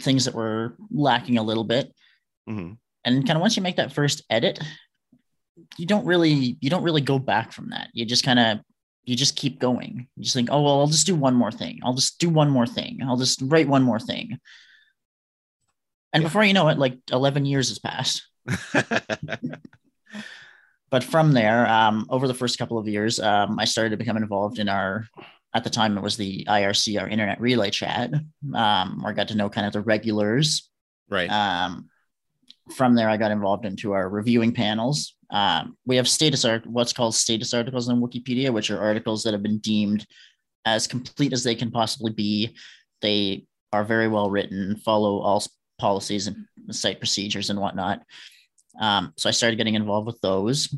[0.00, 1.92] things that were lacking a little bit.
[2.48, 2.76] Mhm.
[3.04, 4.58] and kind of once you make that first edit
[5.78, 7.88] you don't really you don't really go back from that.
[7.92, 8.58] You just kind of
[9.04, 10.08] you just keep going.
[10.16, 11.80] You just think oh well i'll just do one more thing.
[11.82, 13.00] I'll just do one more thing.
[13.04, 14.38] I'll just write one more thing.
[16.12, 16.28] And Yeah.
[16.28, 18.26] before you know it like 11 years has passed.
[20.90, 24.16] But from there um, over the first couple of years um, i started to become
[24.18, 25.06] involved in our
[25.54, 28.12] at the time it was the irc our internet relay chat
[28.54, 30.70] um, where i got to know kind of the regulars
[31.08, 31.30] right.
[31.30, 31.88] um,
[32.70, 35.14] from there, I got involved into our reviewing panels.
[35.30, 39.32] Um, we have status art, what's called status articles on Wookieepedia, which are articles that
[39.32, 40.06] have been deemed
[40.64, 42.54] as complete as they can possibly be.
[43.00, 45.42] They are very well written, follow all
[45.78, 48.02] policies and site procedures and whatnot.
[48.80, 50.74] Um, so I started getting involved with those,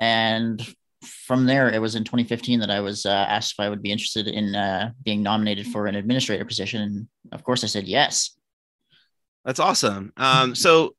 [0.00, 0.66] and
[1.02, 3.92] from there, it was in 2015 that I was uh, asked if I would be
[3.92, 6.82] interested in uh, being nominated for an administrator position.
[6.82, 8.36] And of course, I said yes.
[9.44, 10.12] That's awesome.
[10.16, 10.94] Um, so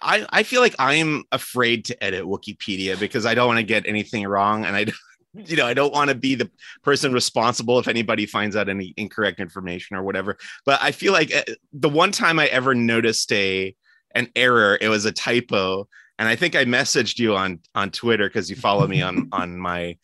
[0.00, 3.86] I I feel like I'm afraid to edit Wookieepedia because I don't want to get
[3.86, 4.96] anything wrong, and I don't-
[5.34, 6.50] you know I don't want to be the
[6.82, 10.36] person responsible if anybody finds out any incorrect information or whatever.
[10.64, 11.42] But I feel like uh,
[11.72, 13.74] the one time I ever noticed a
[14.14, 15.88] an error, it was a typo,
[16.20, 19.58] and I think I messaged you on on Twitter because you follow me on on
[19.58, 19.96] my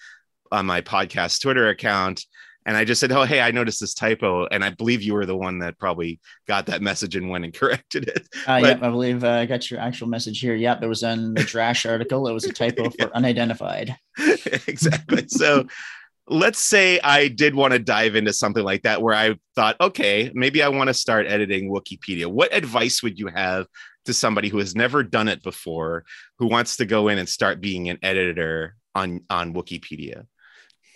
[0.51, 2.25] on my podcast Twitter account.
[2.65, 5.27] and I just said, "Oh, hey, I noticed this typo," and I believe you were
[5.27, 8.27] the one that probably got that message and went and corrected it.
[8.47, 10.55] Uh, but, I believe uh, I got your actual message here.
[10.55, 12.27] Yep, it was in the Drash article.
[12.27, 13.95] It was a typo for unidentified.
[14.67, 15.29] exactly.
[15.29, 15.67] So.
[16.29, 20.33] let's say I did want to dive into something like that where I thought, okay,
[20.35, 22.27] maybe I want to start editing Wookieepedia.
[22.27, 23.69] What advice would you have
[24.07, 26.05] to somebody who has never done it before,
[26.39, 30.27] who wants to go in and start being an editor on, on Wookieepedia?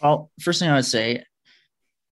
[0.02, 1.24] Well, first thing I would say,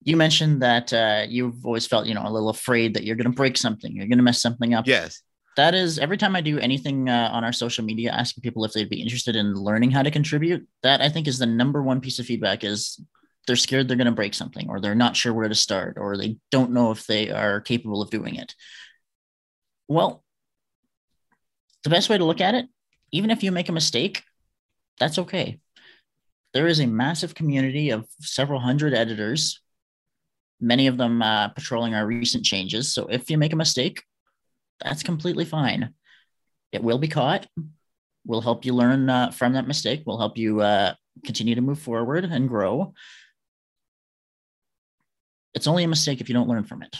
[0.02, 3.30] you mentioned that uh, you've always felt, you know, a little afraid that you're going
[3.30, 4.86] to break something, you're going to mess something up.
[4.86, 5.22] Yes.
[5.56, 8.72] That is every time I do anything uh, on our social media, asking people if
[8.72, 10.66] they'd be interested in learning how to contribute.
[10.82, 13.02] That I think is the number one piece of feedback is
[13.46, 16.16] they're scared they're going to break something, or they're not sure where to start, or
[16.16, 18.54] they don't know if they are capable of doing it.
[19.88, 20.22] Well,
[21.84, 22.66] the best way to look at it,
[23.12, 24.22] even if you make a mistake,
[24.98, 25.58] that's okay.
[26.52, 29.60] There is a massive community of several hundred editors
[30.60, 32.92] many of them uh, patrolling our recent changes.
[32.92, 34.02] So if you make a mistake,
[34.80, 35.94] that's completely fine.
[36.72, 37.46] It will be caught.
[38.26, 40.02] We'll help you learn uh, from that mistake.
[40.06, 42.92] We'll help you uh, continue to move forward and grow.
[45.54, 46.96] It's only a mistake if you don't learn from it.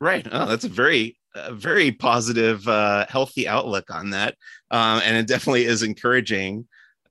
[0.00, 0.26] Right.
[0.30, 1.18] Oh, that's a very,
[1.52, 4.36] very positive, uh, healthy outlook on that,
[4.70, 6.66] um, and it definitely is encouraging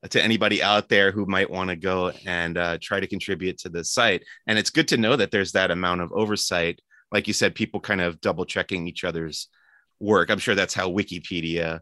[0.09, 3.69] to anybody out there who might want to go and uh, try to contribute to
[3.69, 4.23] the site.
[4.47, 6.81] And it's good to know that there's that amount of oversight.
[7.11, 9.47] Like you said, people kind of double checking each other's
[9.99, 10.29] work.
[10.29, 11.79] I'm sure that's how Wikipedia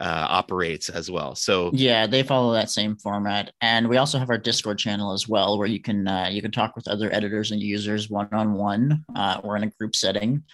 [0.00, 1.34] uh, operates as well.
[1.34, 5.28] So yeah, they follow that same format, and we also have our Discord channel as
[5.28, 8.54] well, where you can uh, you can talk with other editors and users one on
[8.54, 9.04] one
[9.42, 10.44] or in a group setting.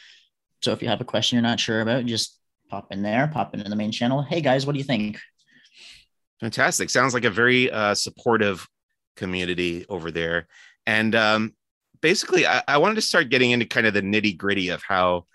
[0.64, 2.38] So if you have a question you're not sure about, just
[2.70, 4.22] pop in there, pop into the main channel.
[4.22, 5.20] Hey guys, what do you think?
[6.40, 6.88] Fantastic.
[6.88, 8.66] Sounds like a very uh, supportive
[9.16, 10.48] community over there.
[10.87, 11.55] And um,
[12.00, 15.27] basically, I, I wanted to start getting into kind of the nitty gritty of how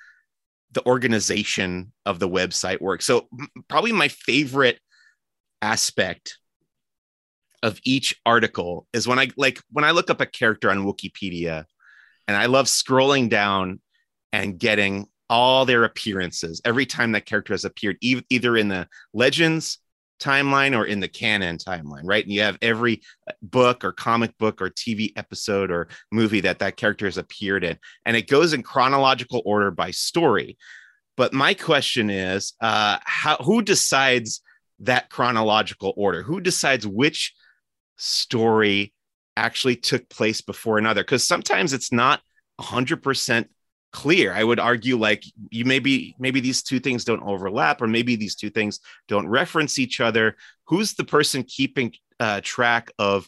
[0.72, 3.06] the organization of the website works.
[3.06, 3.28] So,
[3.68, 4.80] probably my favorite
[5.62, 6.38] aspect
[7.62, 11.65] of each article is when I like when I look up a character on Wookieepedia
[12.28, 13.80] and I love scrolling down
[14.32, 18.88] and getting all their appearances every time that character has appeared, e- either in the
[19.13, 19.80] legends
[20.20, 22.24] timeline or in the canon timeline, right?
[22.24, 26.60] And you have every uh, book or comic book or TV episode or movie that
[26.60, 30.58] that character has appeared in, and it goes in chronological order by story.
[31.15, 34.42] But my question is, uh, how who decides
[34.80, 36.22] that chronological order?
[36.22, 37.34] Who decides which
[37.98, 38.94] story
[39.36, 41.02] actually took place before another?
[41.02, 42.22] Because sometimes it's not
[42.60, 43.46] 100%
[43.91, 44.34] clear.
[44.34, 48.36] I would argue like you maybe maybe these two things don't overlap or maybe these
[48.36, 50.36] two things don't reference each other.
[50.65, 53.28] Who's the person keeping uh, track of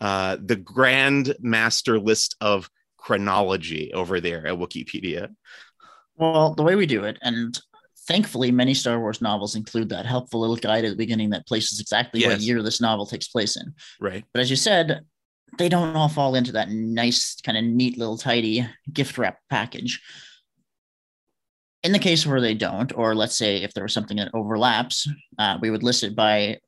[0.00, 5.34] uh, the grand master list of chronology over there at wookieepedia?
[6.16, 7.58] Well the way we do it and
[8.06, 11.80] thankfully many star wars novels include that helpful little guide at the beginning that places
[11.80, 12.30] exactly yes.
[12.30, 13.74] what year this novel takes place in.
[14.00, 14.24] Right.
[14.32, 15.04] But as you said
[15.58, 20.00] they don't all fall into that nice kind of neat little tidy gift wrap package.
[21.82, 25.08] In the case where they don't or let's say if there was something that overlaps
[25.38, 26.58] uh, we would list it by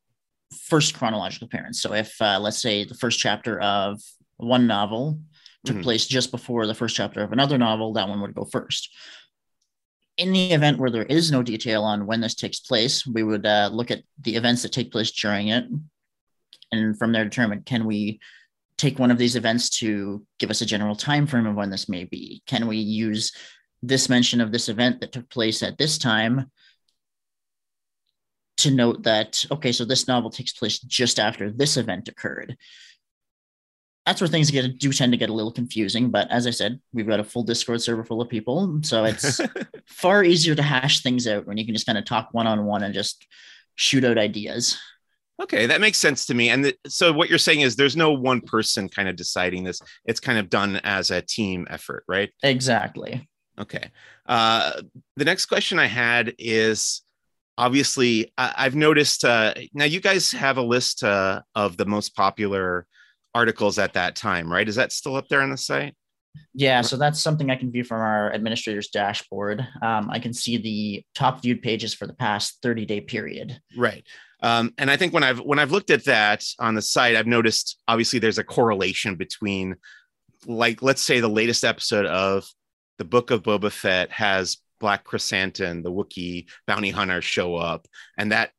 [0.65, 1.81] first chronological appearance.
[1.81, 4.01] So if uh, let's say the first chapter of
[4.37, 5.21] one novel
[5.65, 5.83] took mm-hmm.
[5.83, 8.91] place just before the first chapter of another novel that one would go first.
[10.17, 13.47] In the event where there is no detail on when this takes place we would
[13.47, 15.65] uh, look at the events that take place during it.
[16.73, 18.21] And from there determine can we
[18.81, 21.89] take one of these events to give us a general time frame of when this
[21.89, 22.43] may be?
[22.47, 23.33] Can we use
[23.83, 26.51] this mention of this event that took place at this time
[28.59, 32.57] to note that, okay, so this novel takes place just after this event occurred?
[34.07, 36.11] That's where things get do tend to get a little confusing.
[36.11, 38.81] But as I said, we've got a full Discord server full of people.
[38.83, 39.43] So it's
[39.87, 42.65] far easier to hash things out when you can just kind of talk one on
[42.65, 43.27] one and just
[43.75, 44.79] shoot out ideas.
[45.41, 46.51] Okay, that makes sense to me.
[46.51, 49.81] And the, so what you're saying is there's no one person kind of deciding this.
[50.05, 52.31] It's kind of done as a team effort, right?
[52.43, 53.27] Exactly.
[53.59, 53.91] Okay.
[54.27, 54.83] Uh,
[55.17, 57.03] the next question I had is
[57.57, 62.15] obviously I, have noticed uh, now you guys have a list uh, of the most
[62.15, 62.87] popular
[63.35, 64.69] articles at that time, right?
[64.69, 65.95] Is that still up there on the site?
[66.55, 69.67] Yeah, so that's something I can view from our administrator's dashboard.
[69.83, 73.61] Um, I can see the top viewed pages for the past 30 day period.
[73.77, 74.07] Right.
[74.43, 77.27] Um, and I think when I've when I've looked at that on the site, I've
[77.27, 79.77] noticed obviously there's a correlation between,
[80.47, 82.49] like, let's say the latest episode of
[82.99, 88.33] the Book of Boba Fett has Black Krrsantan, the Wookiee bounty hunter, show up, and
[88.33, 88.51] that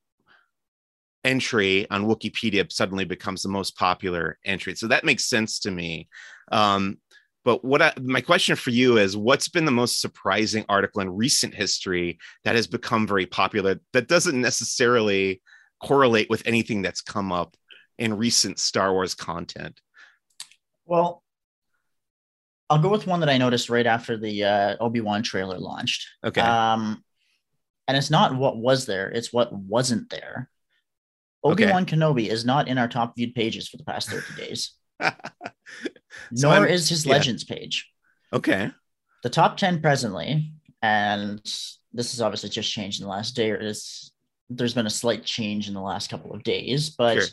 [1.23, 4.75] entry on Wookieepedia suddenly becomes the most popular entry.
[4.75, 6.09] So that makes sense to me.
[6.51, 6.97] Um,
[7.43, 11.09] But what I, my question for you is what's been the most surprising article in
[11.09, 15.41] recent history that has become very popular that doesn't necessarily
[15.83, 17.55] correlate with anything that's come up
[17.97, 19.79] in recent Star Wars content?
[20.85, 21.23] Well,
[22.69, 26.07] I'll go with one that I noticed right after the uh, Obi Wan trailer launched.
[26.23, 26.41] Okay.
[26.41, 27.03] Um,
[27.87, 30.49] and it's not what was there; it's what wasn't there.
[31.43, 31.97] Obi Wan okay.
[31.97, 34.71] Kenobi is not in our top viewed pages for the past thirty days.
[35.01, 35.11] so
[36.31, 37.11] Nor I'm, is his yeah.
[37.11, 37.89] Legends page.
[38.31, 38.71] Okay.
[39.23, 41.39] The top ten presently, and
[41.91, 44.10] this has obviously just changed in the last day, or is
[44.55, 47.15] there's been a slight change in the last couple of days, but.
[47.15, 47.27] Sure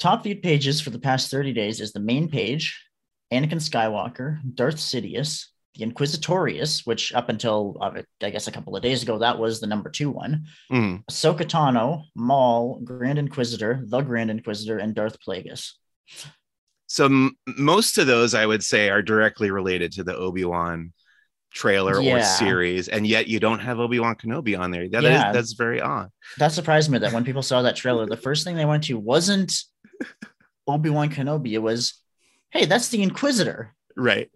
[0.00, 2.82] Top viewed pages for the past 30 days is the main page,
[3.30, 8.82] Anakin Skywalker, Darth Sidious, the Inquisitorius, which up until uh, I guess a couple of
[8.82, 10.46] days ago, that was the number two one.
[10.72, 11.04] Mm.
[11.04, 15.72] Ahsoka Tano, Maul, Grand Inquisitor, the Grand Inquisitor, and Darth Plagueis.
[16.86, 20.94] So m- most of those, I would say, are directly related to the Obi Wan
[21.52, 22.16] trailer yeah.
[22.16, 24.88] or series, and yet you don't have Obi Wan Kenobi on there.
[24.88, 25.28] That yeah.
[25.28, 26.10] is, that's very odd.
[26.38, 28.98] That surprised me that when people saw that trailer, the first thing they went to
[28.98, 29.54] wasn't
[30.66, 31.52] Obi Wan Kenobi.
[31.52, 31.94] It was,
[32.50, 33.74] hey, that's the Inquisitor.
[33.96, 34.30] Right.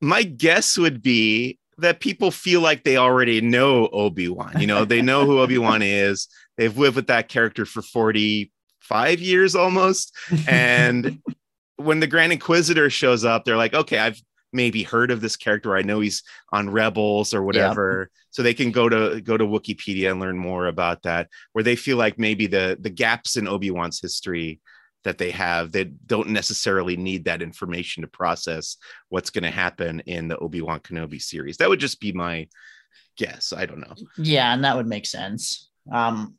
[0.00, 4.60] My guess would be that people feel like they already know Obi Wan.
[4.60, 6.28] You know, they know who Obi Wan is.
[6.56, 10.14] They've lived with that character for 45 years almost.
[10.48, 11.20] And
[11.76, 14.20] when the Grand Inquisitor shows up, they're like, okay, I've
[14.52, 15.76] maybe heard of this character.
[15.76, 18.10] I know he's on Rebels or whatever.
[18.10, 18.18] Yeah.
[18.30, 21.28] So they can go to go to Wookieepedia and learn more about that.
[21.52, 24.60] Where they feel like maybe the the gaps in Obi Wan's history
[25.04, 28.76] that they have, they don't necessarily need that information to process
[29.08, 31.56] what's going to happen in the Obi Wan Kenobi series.
[31.58, 32.48] That would just be my
[33.16, 33.52] guess.
[33.56, 33.94] I don't know.
[34.16, 35.70] Yeah, and that would make sense.
[35.90, 36.34] Um,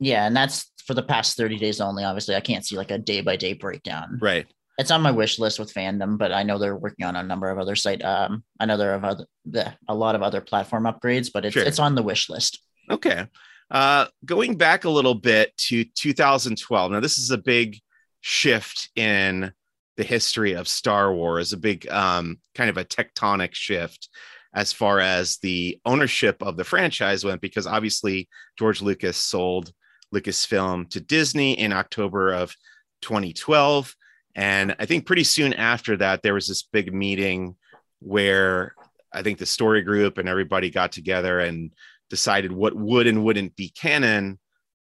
[0.00, 2.04] yeah, and that's for the past 30 days only.
[2.04, 4.18] Obviously, I can't see like a day by day breakdown.
[4.20, 4.46] Right
[4.78, 7.50] it's on my wish list with fandom, but I know they're working on a number
[7.50, 11.44] of other site, um, another of other, the, a lot of other platform upgrades, but
[11.44, 11.64] it's sure.
[11.64, 12.62] it's on the wish list.
[12.88, 13.26] Okay.
[13.70, 16.92] Uh, going back a little bit to 2012.
[16.92, 17.78] Now, this is a big
[18.20, 19.52] shift in
[19.96, 24.08] the history of Star Wars, a big um, kind of a tectonic shift
[24.54, 29.72] as far as the ownership of the franchise went, because obviously George Lucas sold
[30.14, 32.54] Lucasfilm to Disney in October of
[33.02, 33.94] 2012.
[34.38, 37.56] And I think pretty soon after that, there was this big meeting
[37.98, 38.76] where
[39.12, 41.72] I think the story group and everybody got together and
[42.08, 44.38] decided what would and wouldn't be canon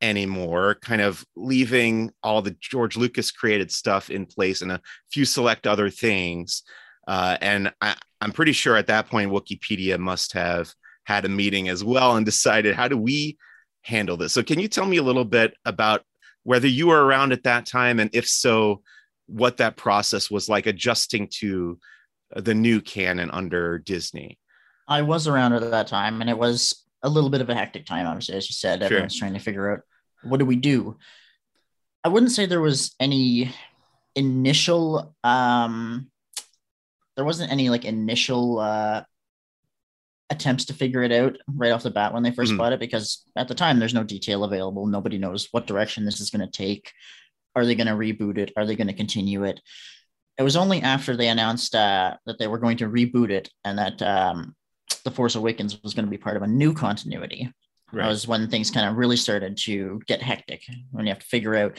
[0.01, 5.25] anymore, kind of leaving all the George Lucas created stuff in place and a few
[5.25, 6.63] select other things.
[7.09, 11.69] Uh, and I, I'm pretty sure at that point, Wookieepedia must have had a meeting
[11.69, 13.37] as well and decided how do we
[13.83, 14.33] handle this.
[14.33, 16.05] So, can you tell me a little bit about
[16.45, 18.83] whether you were around at that time, and if so,
[19.31, 21.79] what that process was like adjusting to
[22.35, 24.39] the new canon under Disney.
[24.87, 27.87] I was around at that time, and it was a little bit of a hectic
[27.87, 28.07] time.
[28.07, 29.81] Obviously, as you said, everyone's trying to figure out
[30.23, 30.97] what do we do.
[32.05, 33.53] I wouldn't say there was any
[34.15, 35.15] initial.
[35.25, 36.11] um
[37.17, 39.05] There wasn't any like initial uh
[40.31, 42.57] attempts to figure it out right off the bat when they 1st mm-hmm.
[42.57, 44.87] bought it because at the time there's no detail available.
[44.87, 46.93] Nobody knows what direction this is going to take.
[47.55, 48.53] Are they going to reboot it?
[48.57, 49.61] Are they going to continue it?
[50.39, 53.79] It was only after they announced uh, that they were going to reboot it and
[53.79, 54.55] that um,
[55.05, 57.53] The Force Awakens was going to be part of a new continuity.
[57.93, 58.05] Right.
[58.05, 60.63] That was when things kind of really started to get hectic.
[60.93, 61.77] When you have to figure out,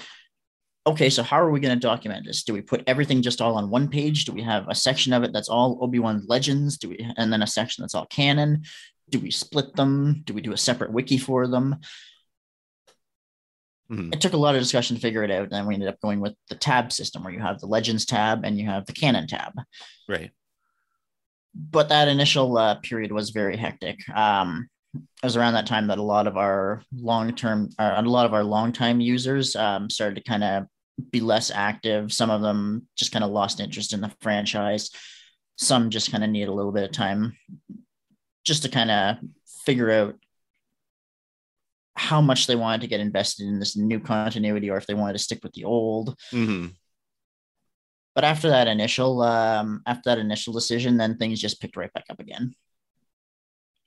[0.86, 2.44] okay, so how are we going to document this?
[2.44, 4.26] Do we put everything just all on one page?
[4.26, 6.78] Do we have a section of it that's all Obi Wan legends?
[6.78, 8.64] Do we, and then a section that's all canon?
[9.10, 10.22] Do we split them?
[10.26, 11.78] Do we do a separate wiki for them?
[13.92, 14.14] Mm-hmm.
[14.14, 15.44] It took a lot of discussion to figure it out.
[15.44, 18.06] And then we ended up going with the tab system where you have the Legends
[18.06, 19.54] tab and you have the Canon tab.
[20.08, 20.32] Right.
[21.54, 24.00] But that initial uh, period was very hectic.
[24.16, 28.02] Um, it was around that time that a lot of our long term, uh, a
[28.04, 30.68] lot of our long time users um, started to kind of
[31.12, 32.14] be less active.
[32.14, 34.90] Some of them just kind of lost interest in the franchise.
[35.58, 37.36] Some just kind of need a little bit of time
[38.46, 39.18] just to kind of
[39.66, 40.16] figure out
[42.02, 45.14] how much they wanted to get invested in this new continuity or if they wanted
[45.14, 46.18] to stick with the old.
[46.32, 46.68] Mm-hmm.
[48.16, 52.06] But after that initial um, after that initial decision, then things just picked right back
[52.10, 52.56] up again.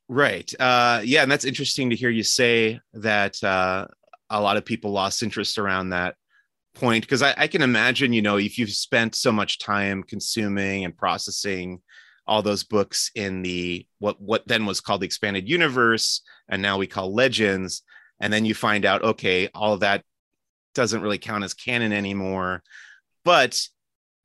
[0.09, 0.49] Right.
[0.61, 3.89] Uh, yeah, and that's interesting to hear you say that uh,
[4.31, 6.15] a lot of people lost interest around that
[6.75, 10.85] point because I, I, can imagine, you know, if you've spent so much time consuming
[10.85, 11.81] and processing
[12.27, 16.79] all those books in the what what then was called the expanded universe and now
[16.79, 17.83] we call legends
[18.21, 20.05] and then you find out okay all that
[20.75, 22.63] doesn't really count as canon anymore.
[23.25, 23.61] But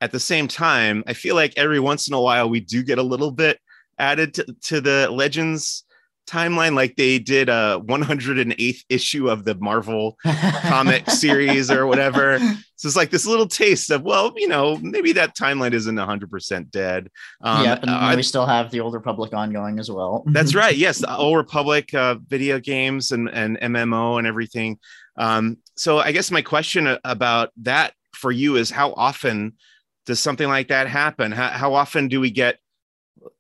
[0.02, 2.98] at the same time, I feel like every once in a while we do get
[2.98, 3.60] a little bit
[3.98, 5.84] added to, to the Legends
[6.30, 10.18] timeline like they did a 108th issue of the Marvel
[10.62, 12.40] comic series or whatever.
[12.80, 16.72] So it's like this little taste of, well, you know, maybe that timeline isn't 100%
[16.72, 17.10] dead.
[17.42, 20.24] Um, yeah, and uh, we still have the Old Republic ongoing as well.
[20.28, 20.78] that's right.
[20.78, 24.80] Yes, the Old Republic uh, video games and, and MMO and everything.
[25.18, 29.58] Um, so I guess my question about that for you is how often
[30.06, 31.34] does something like that happen?
[31.34, 32.60] How, how often do we get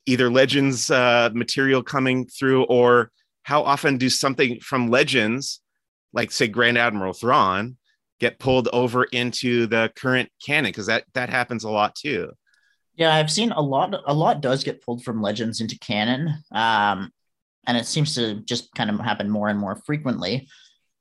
[0.05, 3.11] either legends uh, material coming through or
[3.43, 5.61] how often do something from legends
[6.13, 7.77] like say grand admiral thrawn
[8.19, 10.69] get pulled over into the current canon?
[10.69, 12.31] Because that that happens a lot too.
[12.95, 17.11] Yeah i've seen a lot a lot does get pulled from legends into canon um,
[17.69, 20.47] and it seems to just kind of happen more and more frequently.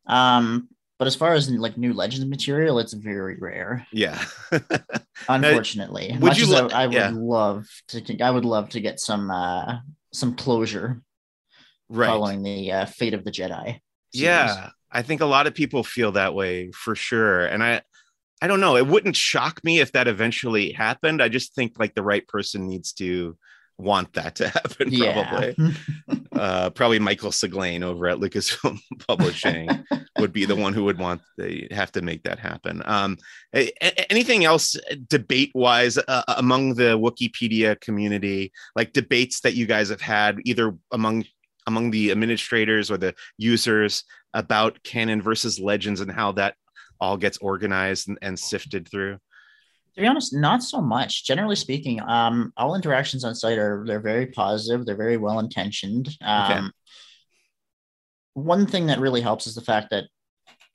[0.07, 0.69] Um,
[0.99, 3.87] but as far as like new Legends material, it's very rare.
[3.93, 4.23] Yeah.
[5.29, 6.47] Unfortunately, would Much you?
[6.47, 8.21] Lo- I, I, would love to.
[8.21, 9.79] I would love to get some uh
[10.13, 11.03] some closure.
[11.89, 12.09] Right.
[12.09, 13.65] Following the uh, fate of the Jedi.
[13.65, 13.81] Series.
[14.13, 17.83] Yeah, I think a lot of people feel that way for sure, and I.
[18.41, 18.77] I don't know.
[18.77, 21.21] It wouldn't shock me if that eventually happened.
[21.21, 23.37] I just think like the right person needs to
[23.79, 26.15] want that to happen probably yeah.
[26.39, 28.79] uh, probably michael siglain over at lucasfilm
[29.09, 29.69] publishing
[30.19, 32.83] would be the one who would want they have to make that happen.
[32.85, 33.17] Um,
[34.11, 34.77] anything else
[35.09, 40.77] debate wise uh, among the wookieepedia community like debates that you guys have had either
[40.93, 41.25] among
[41.67, 46.55] among the administrators or the users about canon versus legends and how that
[47.01, 49.19] all gets organized and, and sifted through
[49.99, 51.25] to be honest, not so much.
[51.25, 54.87] Generally speaking, um, all interactions on site are they're very positive.
[54.87, 56.09] They're very well intentioned.
[56.21, 56.67] Um, okay.
[58.35, 60.05] One thing that really helps is the fact that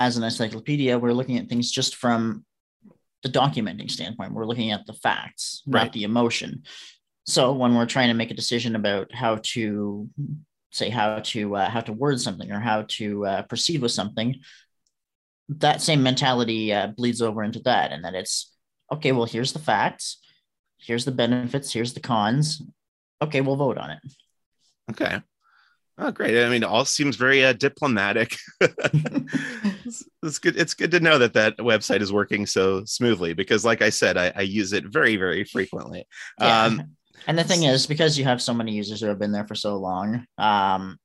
[0.02, 2.44] as an encyclopedia, we're looking at things just from
[3.22, 4.34] the documenting standpoint.
[4.34, 5.84] We're looking at the facts, right.
[5.84, 6.64] not the emotion.
[7.26, 10.10] So when we're trying to make a decision about how to
[10.72, 14.42] say how to uh, how to word something or how to uh, proceed with something,
[15.48, 18.53] that same mentality uh, bleeds over into that, and that it's
[18.94, 20.18] okay, well, here's the facts,
[20.78, 22.62] here's the benefits, here's the cons.
[23.22, 24.00] Okay, we'll vote on it.
[24.92, 25.22] Okay.
[25.98, 26.44] Oh, great.
[26.44, 28.36] I mean, it all seems very uh, diplomatic.
[28.62, 30.58] it's, it's, good.
[30.58, 34.18] It's good to know that that website is working so smoothly because, like I said,
[34.18, 36.08] I, I use it very, very frequently.
[36.40, 36.64] Yeah.
[36.64, 36.96] Um,
[37.28, 39.56] and the thing is, because you have so many users who have been there for
[39.56, 40.98] so long, um,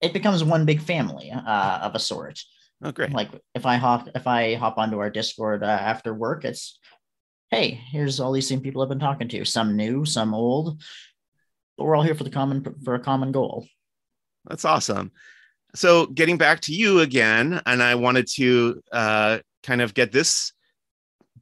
[0.00, 2.40] it becomes one big family uh, of a sort.
[2.82, 3.12] Oh, great!
[3.12, 6.78] Like if I hop if I hop onto our Discord uh, after work, it's
[7.50, 9.44] hey, here's all these same people I've been talking to.
[9.44, 10.80] Some new, some old,
[11.76, 13.66] but we're all here for the common for a common goal.
[14.46, 15.12] That's awesome.
[15.74, 20.52] So getting back to you again, and I wanted to uh, kind of get this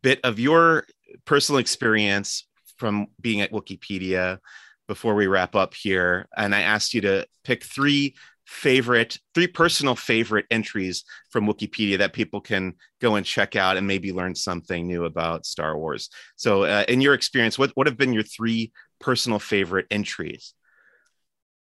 [0.02, 0.84] bit of your
[1.24, 4.38] personal experience from being at Wookieepedia
[4.88, 6.28] before we wrap up here.
[6.36, 8.14] And I asked you to pick three
[8.46, 13.86] favorite, three personal favorite entries from Wookieepedia that people can go and check out and
[13.86, 16.08] maybe learn something new about Star Wars.
[16.36, 20.54] So, uh, in your experience, what, what have been your three personal favorite entries?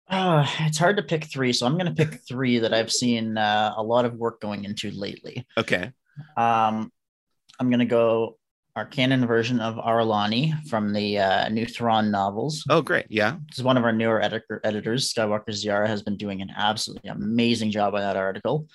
[0.08, 3.38] Uh, it's hard to pick three, so I'm going to pick three that I've seen
[3.38, 5.48] uh, a lot of work going into lately.
[5.58, 5.92] Okay.
[6.38, 6.92] Um,
[7.60, 8.38] I'm going to go
[8.76, 12.64] our canon version of Ar'alani from the uh, new Thrawn novels.
[12.70, 13.06] Oh, great!
[13.10, 15.14] Yeah, this is one of our newer editor- editors.
[15.14, 18.68] Skywalker Ziara has been doing an absolutely amazing job on that article.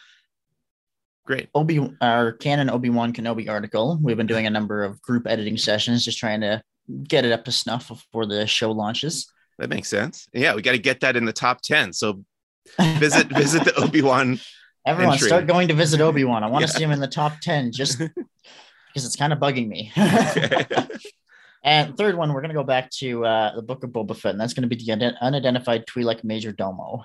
[1.27, 1.49] Great.
[1.55, 3.99] Obi, our canon Obi Wan Kenobi article.
[4.03, 6.63] We've been doing a number of group editing sessions, just trying to
[7.05, 9.31] get it up to snuff before the show launches.
[9.59, 10.29] That makes sense.
[10.33, 11.93] Yeah, we got to get that in the top ten.
[11.93, 12.25] So
[12.81, 14.41] visit visit the Obi Wan.
[14.87, 15.29] Everyone, entry.
[15.29, 16.43] start going to visit Obi Wan.
[16.43, 16.67] I want yeah.
[16.69, 17.71] to see him in the top ten.
[17.71, 18.01] Just
[18.93, 19.93] because it's kind of bugging me.
[21.65, 24.33] and third one, we're going to go back to uh, the Book of Boba Fett,
[24.33, 27.05] and that's going to be the unidentified Twi'lek Major Domo.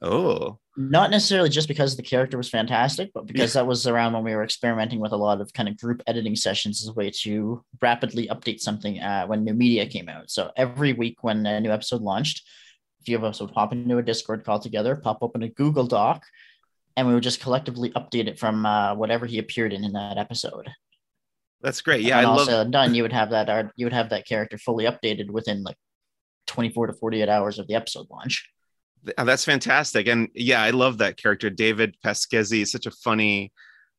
[0.00, 4.22] Oh, not necessarily just because the character was fantastic, but because that was around when
[4.22, 7.10] we were experimenting with a lot of kind of group editing sessions as a way
[7.22, 10.30] to rapidly update something uh, when new media came out.
[10.30, 12.46] So every week when a new episode launched,
[13.00, 15.88] a few of us would pop into a Discord call together, pop open a Google
[15.88, 16.22] Doc,
[16.96, 20.16] and we would just collectively update it from uh, whatever he appeared in in that
[20.16, 20.68] episode.
[21.60, 22.02] That's great.
[22.02, 22.94] Yeah, and I also love done.
[22.94, 23.72] You would have that art.
[23.76, 25.76] You would have that character fully updated within like
[26.46, 28.48] 24 to 48 hours of the episode launch.
[29.16, 30.08] Oh, that's fantastic.
[30.08, 31.50] And yeah, I love that character.
[31.50, 33.52] David Pasquesi is such a funny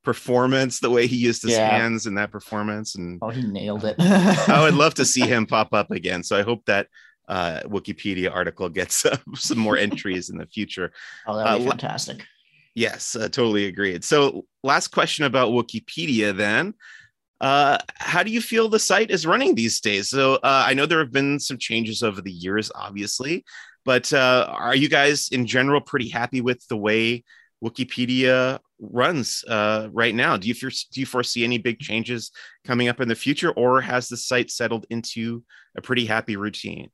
[0.04, 1.70] performance, the way he used his yeah.
[1.70, 2.96] hands in that performance.
[2.96, 3.96] And oh, he nailed it.
[4.00, 6.24] I would love to see him pop up again.
[6.24, 6.88] So I hope that
[7.28, 10.92] uh, Wookieepedia article gets uh, some more entries in the future.
[11.28, 12.26] Oh, that'd be uh, fantastic.
[12.76, 14.04] Yes, uh, totally agreed.
[14.04, 16.74] So last question about Wookieepedia then.
[17.42, 20.10] Uh, how do you feel the site is running these days?
[20.10, 23.46] So uh, I know there have been some changes over the years, obviously,
[23.86, 27.24] but uh, are you guys in general pretty happy with the way
[27.64, 30.38] Wookieepedia runs uh, right now?
[30.38, 32.32] Do you do you foresee any big changes
[32.66, 35.44] coming up in the future, or has the site settled into
[35.78, 36.90] a pretty happy routine?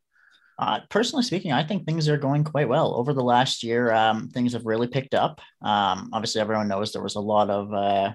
[0.58, 2.96] Uh, personally speaking, I think things are going quite well.
[2.96, 5.42] Over the last year, um, things have really picked up.
[5.62, 8.14] Um, obviously, everyone knows there was a lot of uh,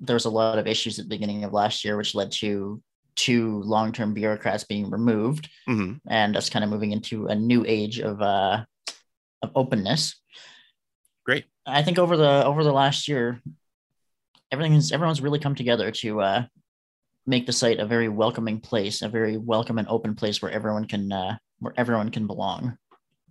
[0.00, 2.82] there was a lot of issues at the beginning of last year, which led to
[3.14, 5.94] two long-term bureaucrats being removed mm-hmm.
[6.06, 8.64] and us kind of moving into a new age of uh,
[9.42, 10.20] of openness.
[11.24, 11.46] Great.
[11.66, 13.40] I think over the over the last year,
[14.52, 16.44] everything's everyone's really come together to uh,
[17.26, 20.86] make the site a very welcoming place, a very welcome and open place where everyone
[20.86, 22.76] can uh, where everyone can belong.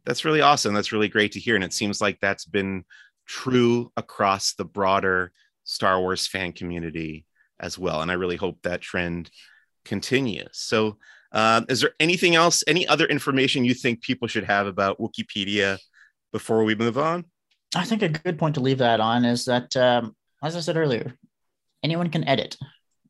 [0.05, 0.74] That's really awesome.
[0.74, 1.55] That's really great to hear.
[1.55, 2.86] And it seems like that's been
[3.26, 5.32] true across the broader
[5.66, 7.26] Star Wars fan community
[7.59, 8.01] as well.
[8.01, 9.30] And I really hope that trend
[9.84, 10.49] continues.
[10.53, 10.97] So,
[11.32, 15.78] uh, is there anything else, any other information you think people should have about Wookieepedia
[16.32, 17.26] before we move on?
[17.76, 20.78] I think a good point to leave that on is that, um, as I said
[20.78, 21.13] earlier,
[21.84, 22.55] anyone can edit.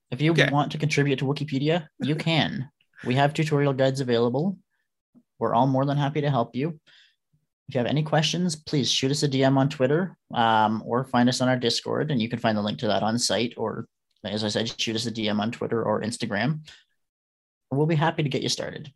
[0.10, 0.50] If you okay.
[0.52, 2.70] want to contribute to Wookieepedia, you can.
[3.06, 4.58] we have tutorial guides available.
[5.38, 6.80] We're all more than happy to help you.
[7.68, 11.28] If you have any questions, please shoot us a DM on Twitter um, or find
[11.28, 13.54] us on our Discord, and you can find the link to that on site.
[13.58, 13.88] Or,
[14.24, 16.68] as I said, shoot us a DM on Twitter or Instagram.
[17.72, 18.92] We'll be happy to get you started.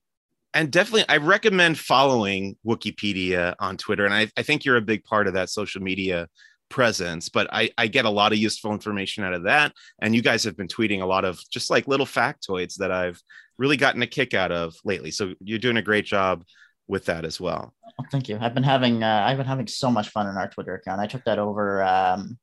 [0.54, 4.06] And definitely, I recommend following Wookieepedia on Twitter.
[4.06, 6.28] And I, I think you're a big part of that social media
[6.70, 9.74] presence, but I, I get a lot of useful information out of that.
[10.02, 13.22] And you guys have been tweeting a lot of just like little factoids that I've
[13.58, 15.12] really gotten a kick out of lately.
[15.12, 16.44] So you're doing a great job
[16.90, 17.74] with that as well.
[18.00, 18.38] Oh, thank you.
[18.42, 21.00] I've been having uh, I've been having so much fun in our Twitter account.
[21.00, 22.38] I took that over um,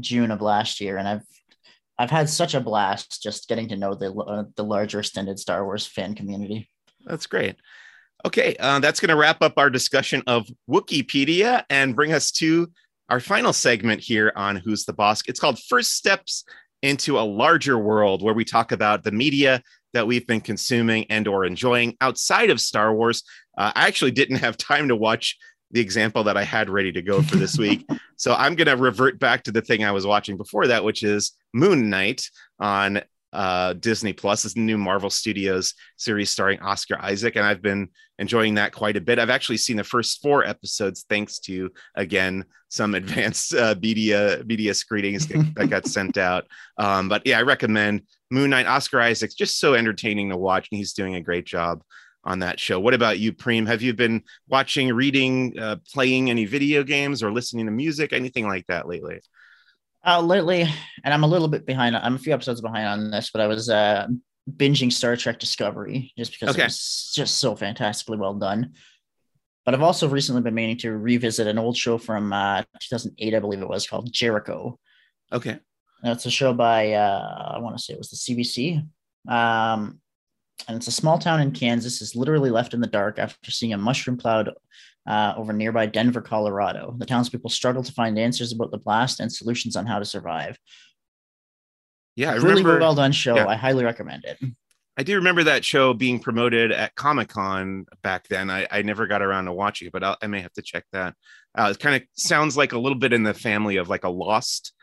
[0.00, 1.26] June of last year, and I've
[1.98, 5.64] I've had such a blast just getting to know the uh, the larger extended Star
[5.64, 6.70] Wars fan community.
[7.04, 7.56] That's great.
[8.24, 12.70] Okay, uh, that's going to wrap up our discussion of Wookieepedia and bring us to
[13.08, 15.22] our final segment here on Who's the Boss.
[15.26, 16.44] It's called First Steps
[16.82, 19.60] into a Larger World, where we talk about the media
[19.92, 23.22] that we've been consuming and or enjoying outside of Star Wars.
[23.56, 25.38] Uh, I actually didn't have time to watch
[25.70, 27.86] the example that I had ready to go for this week.
[28.16, 31.02] so I'm going to revert back to the thing I was watching before that, which
[31.02, 32.28] is Moon Knight
[32.60, 34.42] on uh, Disney Plus.
[34.42, 37.88] This new Marvel Studios series starring Oscar Isaac, and I've been
[38.18, 39.18] enjoying that quite a bit.
[39.18, 44.74] I've actually seen the first four episodes thanks to again some advanced uh, media media
[44.74, 46.44] screenings that got sent out.
[46.76, 48.66] Um, but yeah, I recommend Moon Knight.
[48.66, 51.82] Oscar Isaac's just so entertaining to watch, and he's doing a great job
[52.24, 52.78] on that show.
[52.78, 53.66] What about you, Preem?
[53.66, 58.46] Have you been watching, reading, uh, playing any video games, or listening to music, anything
[58.46, 59.20] like that lately?
[60.04, 60.62] Uh, lately,
[61.04, 61.96] and I'm a little bit behind.
[61.96, 64.08] I'm a few episodes behind on this, but I was uh,
[64.50, 66.64] binging Star Trek Discovery just because okay.
[66.64, 68.72] it's just so fantastically well done.
[69.64, 73.38] But I've also recently been meaning to revisit an old show from uh, 2008, I
[73.38, 74.76] believe it was, called Jericho.
[75.32, 75.60] Okay.
[76.02, 78.84] That's a show by uh, I want to say it was the CBC.
[79.28, 80.00] Um,
[80.68, 83.72] and it's a small town in Kansas is literally left in the dark after seeing
[83.72, 84.50] a mushroom cloud
[85.06, 86.94] uh, over nearby Denver, Colorado.
[86.98, 90.58] The townspeople struggle to find answers about the blast and solutions on how to survive.
[92.14, 93.34] Yeah, I really remember, well done show.
[93.34, 93.46] Yeah.
[93.46, 94.38] I highly recommend it.
[94.96, 98.50] I do remember that show being promoted at Comic Con back then.
[98.50, 100.84] I, I never got around to watching it, but I'll, i may have to check
[100.92, 101.14] that.
[101.54, 104.10] Uh, it kind of sounds like a little bit in the family of like a
[104.10, 104.74] Lost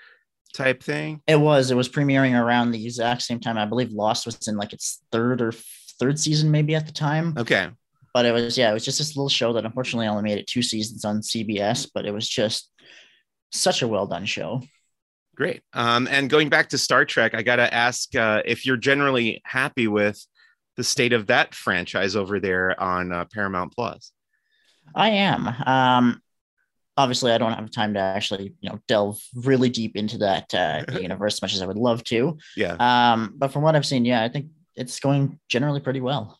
[0.53, 1.21] type thing.
[1.27, 1.71] It was.
[1.71, 3.57] It was premiering around the exact same time.
[3.57, 5.51] I believe Lost was in like its third or
[5.99, 7.35] third season, maybe at the time.
[7.37, 7.69] Okay
[8.13, 10.47] but it was yeah, it was just this little show that unfortunately only made it
[10.47, 12.71] two seasons on CBS, but it was just
[13.51, 14.61] such a well done show.
[15.35, 15.61] Great.
[15.73, 19.41] Um, and going back to Star Trek, I got to ask uh, if you're generally
[19.45, 20.21] happy with
[20.75, 24.11] the state of that franchise over there on uh, Paramount Plus.
[24.93, 25.47] I am.
[25.47, 26.21] Um,
[26.99, 30.83] obviously, I don't have time to actually, you know, delve really deep into that uh,
[30.99, 32.37] universe as much as I would love to.
[32.57, 32.75] Yeah.
[32.79, 36.37] Um, but from what I've seen, yeah, I think it's going generally pretty well.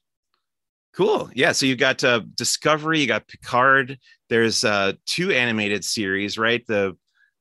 [0.94, 1.30] Cool.
[1.34, 1.54] Yeah.
[1.54, 3.98] So you've got uh, Discovery, you got Picard.
[4.28, 6.66] There's uh, two animated series, right?
[6.68, 6.98] The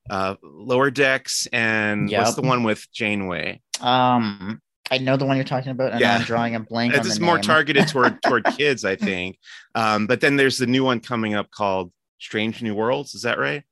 [0.08, 2.22] uh, Lower Decks and yep.
[2.22, 3.60] what's the one with Janeway?
[3.80, 4.60] Um,
[4.90, 6.16] I know the one you're talking about, and yeah.
[6.16, 6.94] I'm drawing a blank.
[6.96, 9.38] It's just more targeted toward toward kids, I think.
[9.74, 13.14] Um, but then there's the new one coming up called Strange New Worlds.
[13.14, 13.62] Is that right?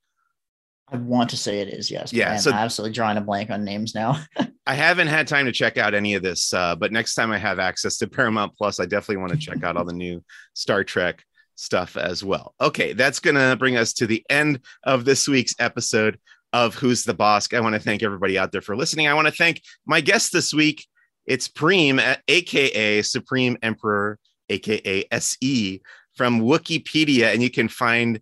[0.88, 2.12] I want to say it is, yes.
[2.12, 2.32] Yeah.
[2.32, 4.22] I'm so absolutely drawing a blank on names now.
[4.66, 7.38] I haven't had time to check out any of this, uh, but next time I
[7.38, 10.22] have access to Paramount Plus, I definitely want to check out all the new
[10.54, 11.24] Star Trek
[11.56, 12.54] stuff as well.
[12.60, 16.18] Okay, that's going to bring us to the end of this week's episode
[16.52, 17.52] of Who's the Boss.
[17.52, 19.08] I want to thank everybody out there for listening.
[19.08, 20.86] I want to thank my guest this week.
[21.26, 24.18] It's Preem, aka Supreme Emperor,
[24.48, 25.82] aka SE
[26.14, 28.20] from Wookieepedia, and you can find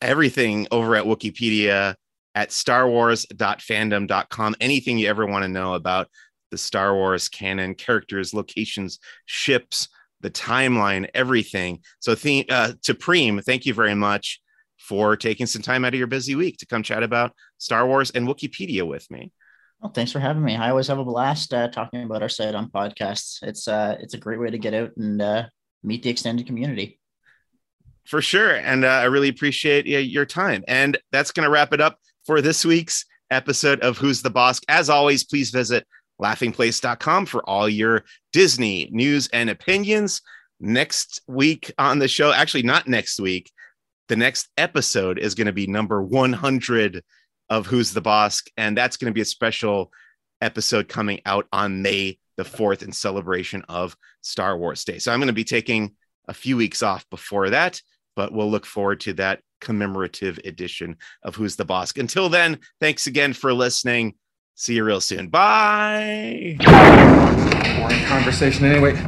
[0.00, 1.94] everything over at Wookieepedia
[2.34, 4.56] at starwars.fandom.com.
[4.60, 6.08] Anything you ever want to know about
[6.50, 9.88] the Star Wars canon, characters, locations, ships,
[10.20, 11.80] the timeline, everything.
[12.00, 14.40] So, th- uh, to Preem, thank you very much
[14.78, 18.10] for taking some time out of your busy week to come chat about Star Wars
[18.10, 19.32] and Wookieepedia with me.
[19.80, 20.56] Well, thanks for having me.
[20.56, 23.42] I always have a blast uh, talking about our site on podcasts.
[23.42, 25.44] It's uh, it's a great way to get out and uh,
[25.82, 26.97] meet the extended community.
[28.08, 30.64] For sure, and uh, I really appreciate your time.
[30.66, 34.62] And that's going to wrap it up for this week's episode of Who's the Boss.
[34.66, 35.86] As always, please visit
[36.18, 40.22] laughingplace.com for all your Disney news and opinions.
[40.58, 43.52] Next week on the show, actually, not next week,
[44.08, 47.04] the next episode is going to be number 100
[47.50, 48.42] of Who's the Boss.
[48.56, 49.92] And that's going to be a special
[50.40, 54.98] episode coming out on May the 4th in celebration of Star Wars Day.
[54.98, 55.94] So I'm going to be taking
[56.26, 57.80] a few weeks off before that,
[58.18, 61.96] but we'll look forward to that commemorative edition of Who's the Boss.
[61.96, 64.14] Until then, thanks again for listening.
[64.56, 65.28] See you real soon.
[65.28, 66.56] Bye.
[67.78, 69.00] Boring conversation anyway.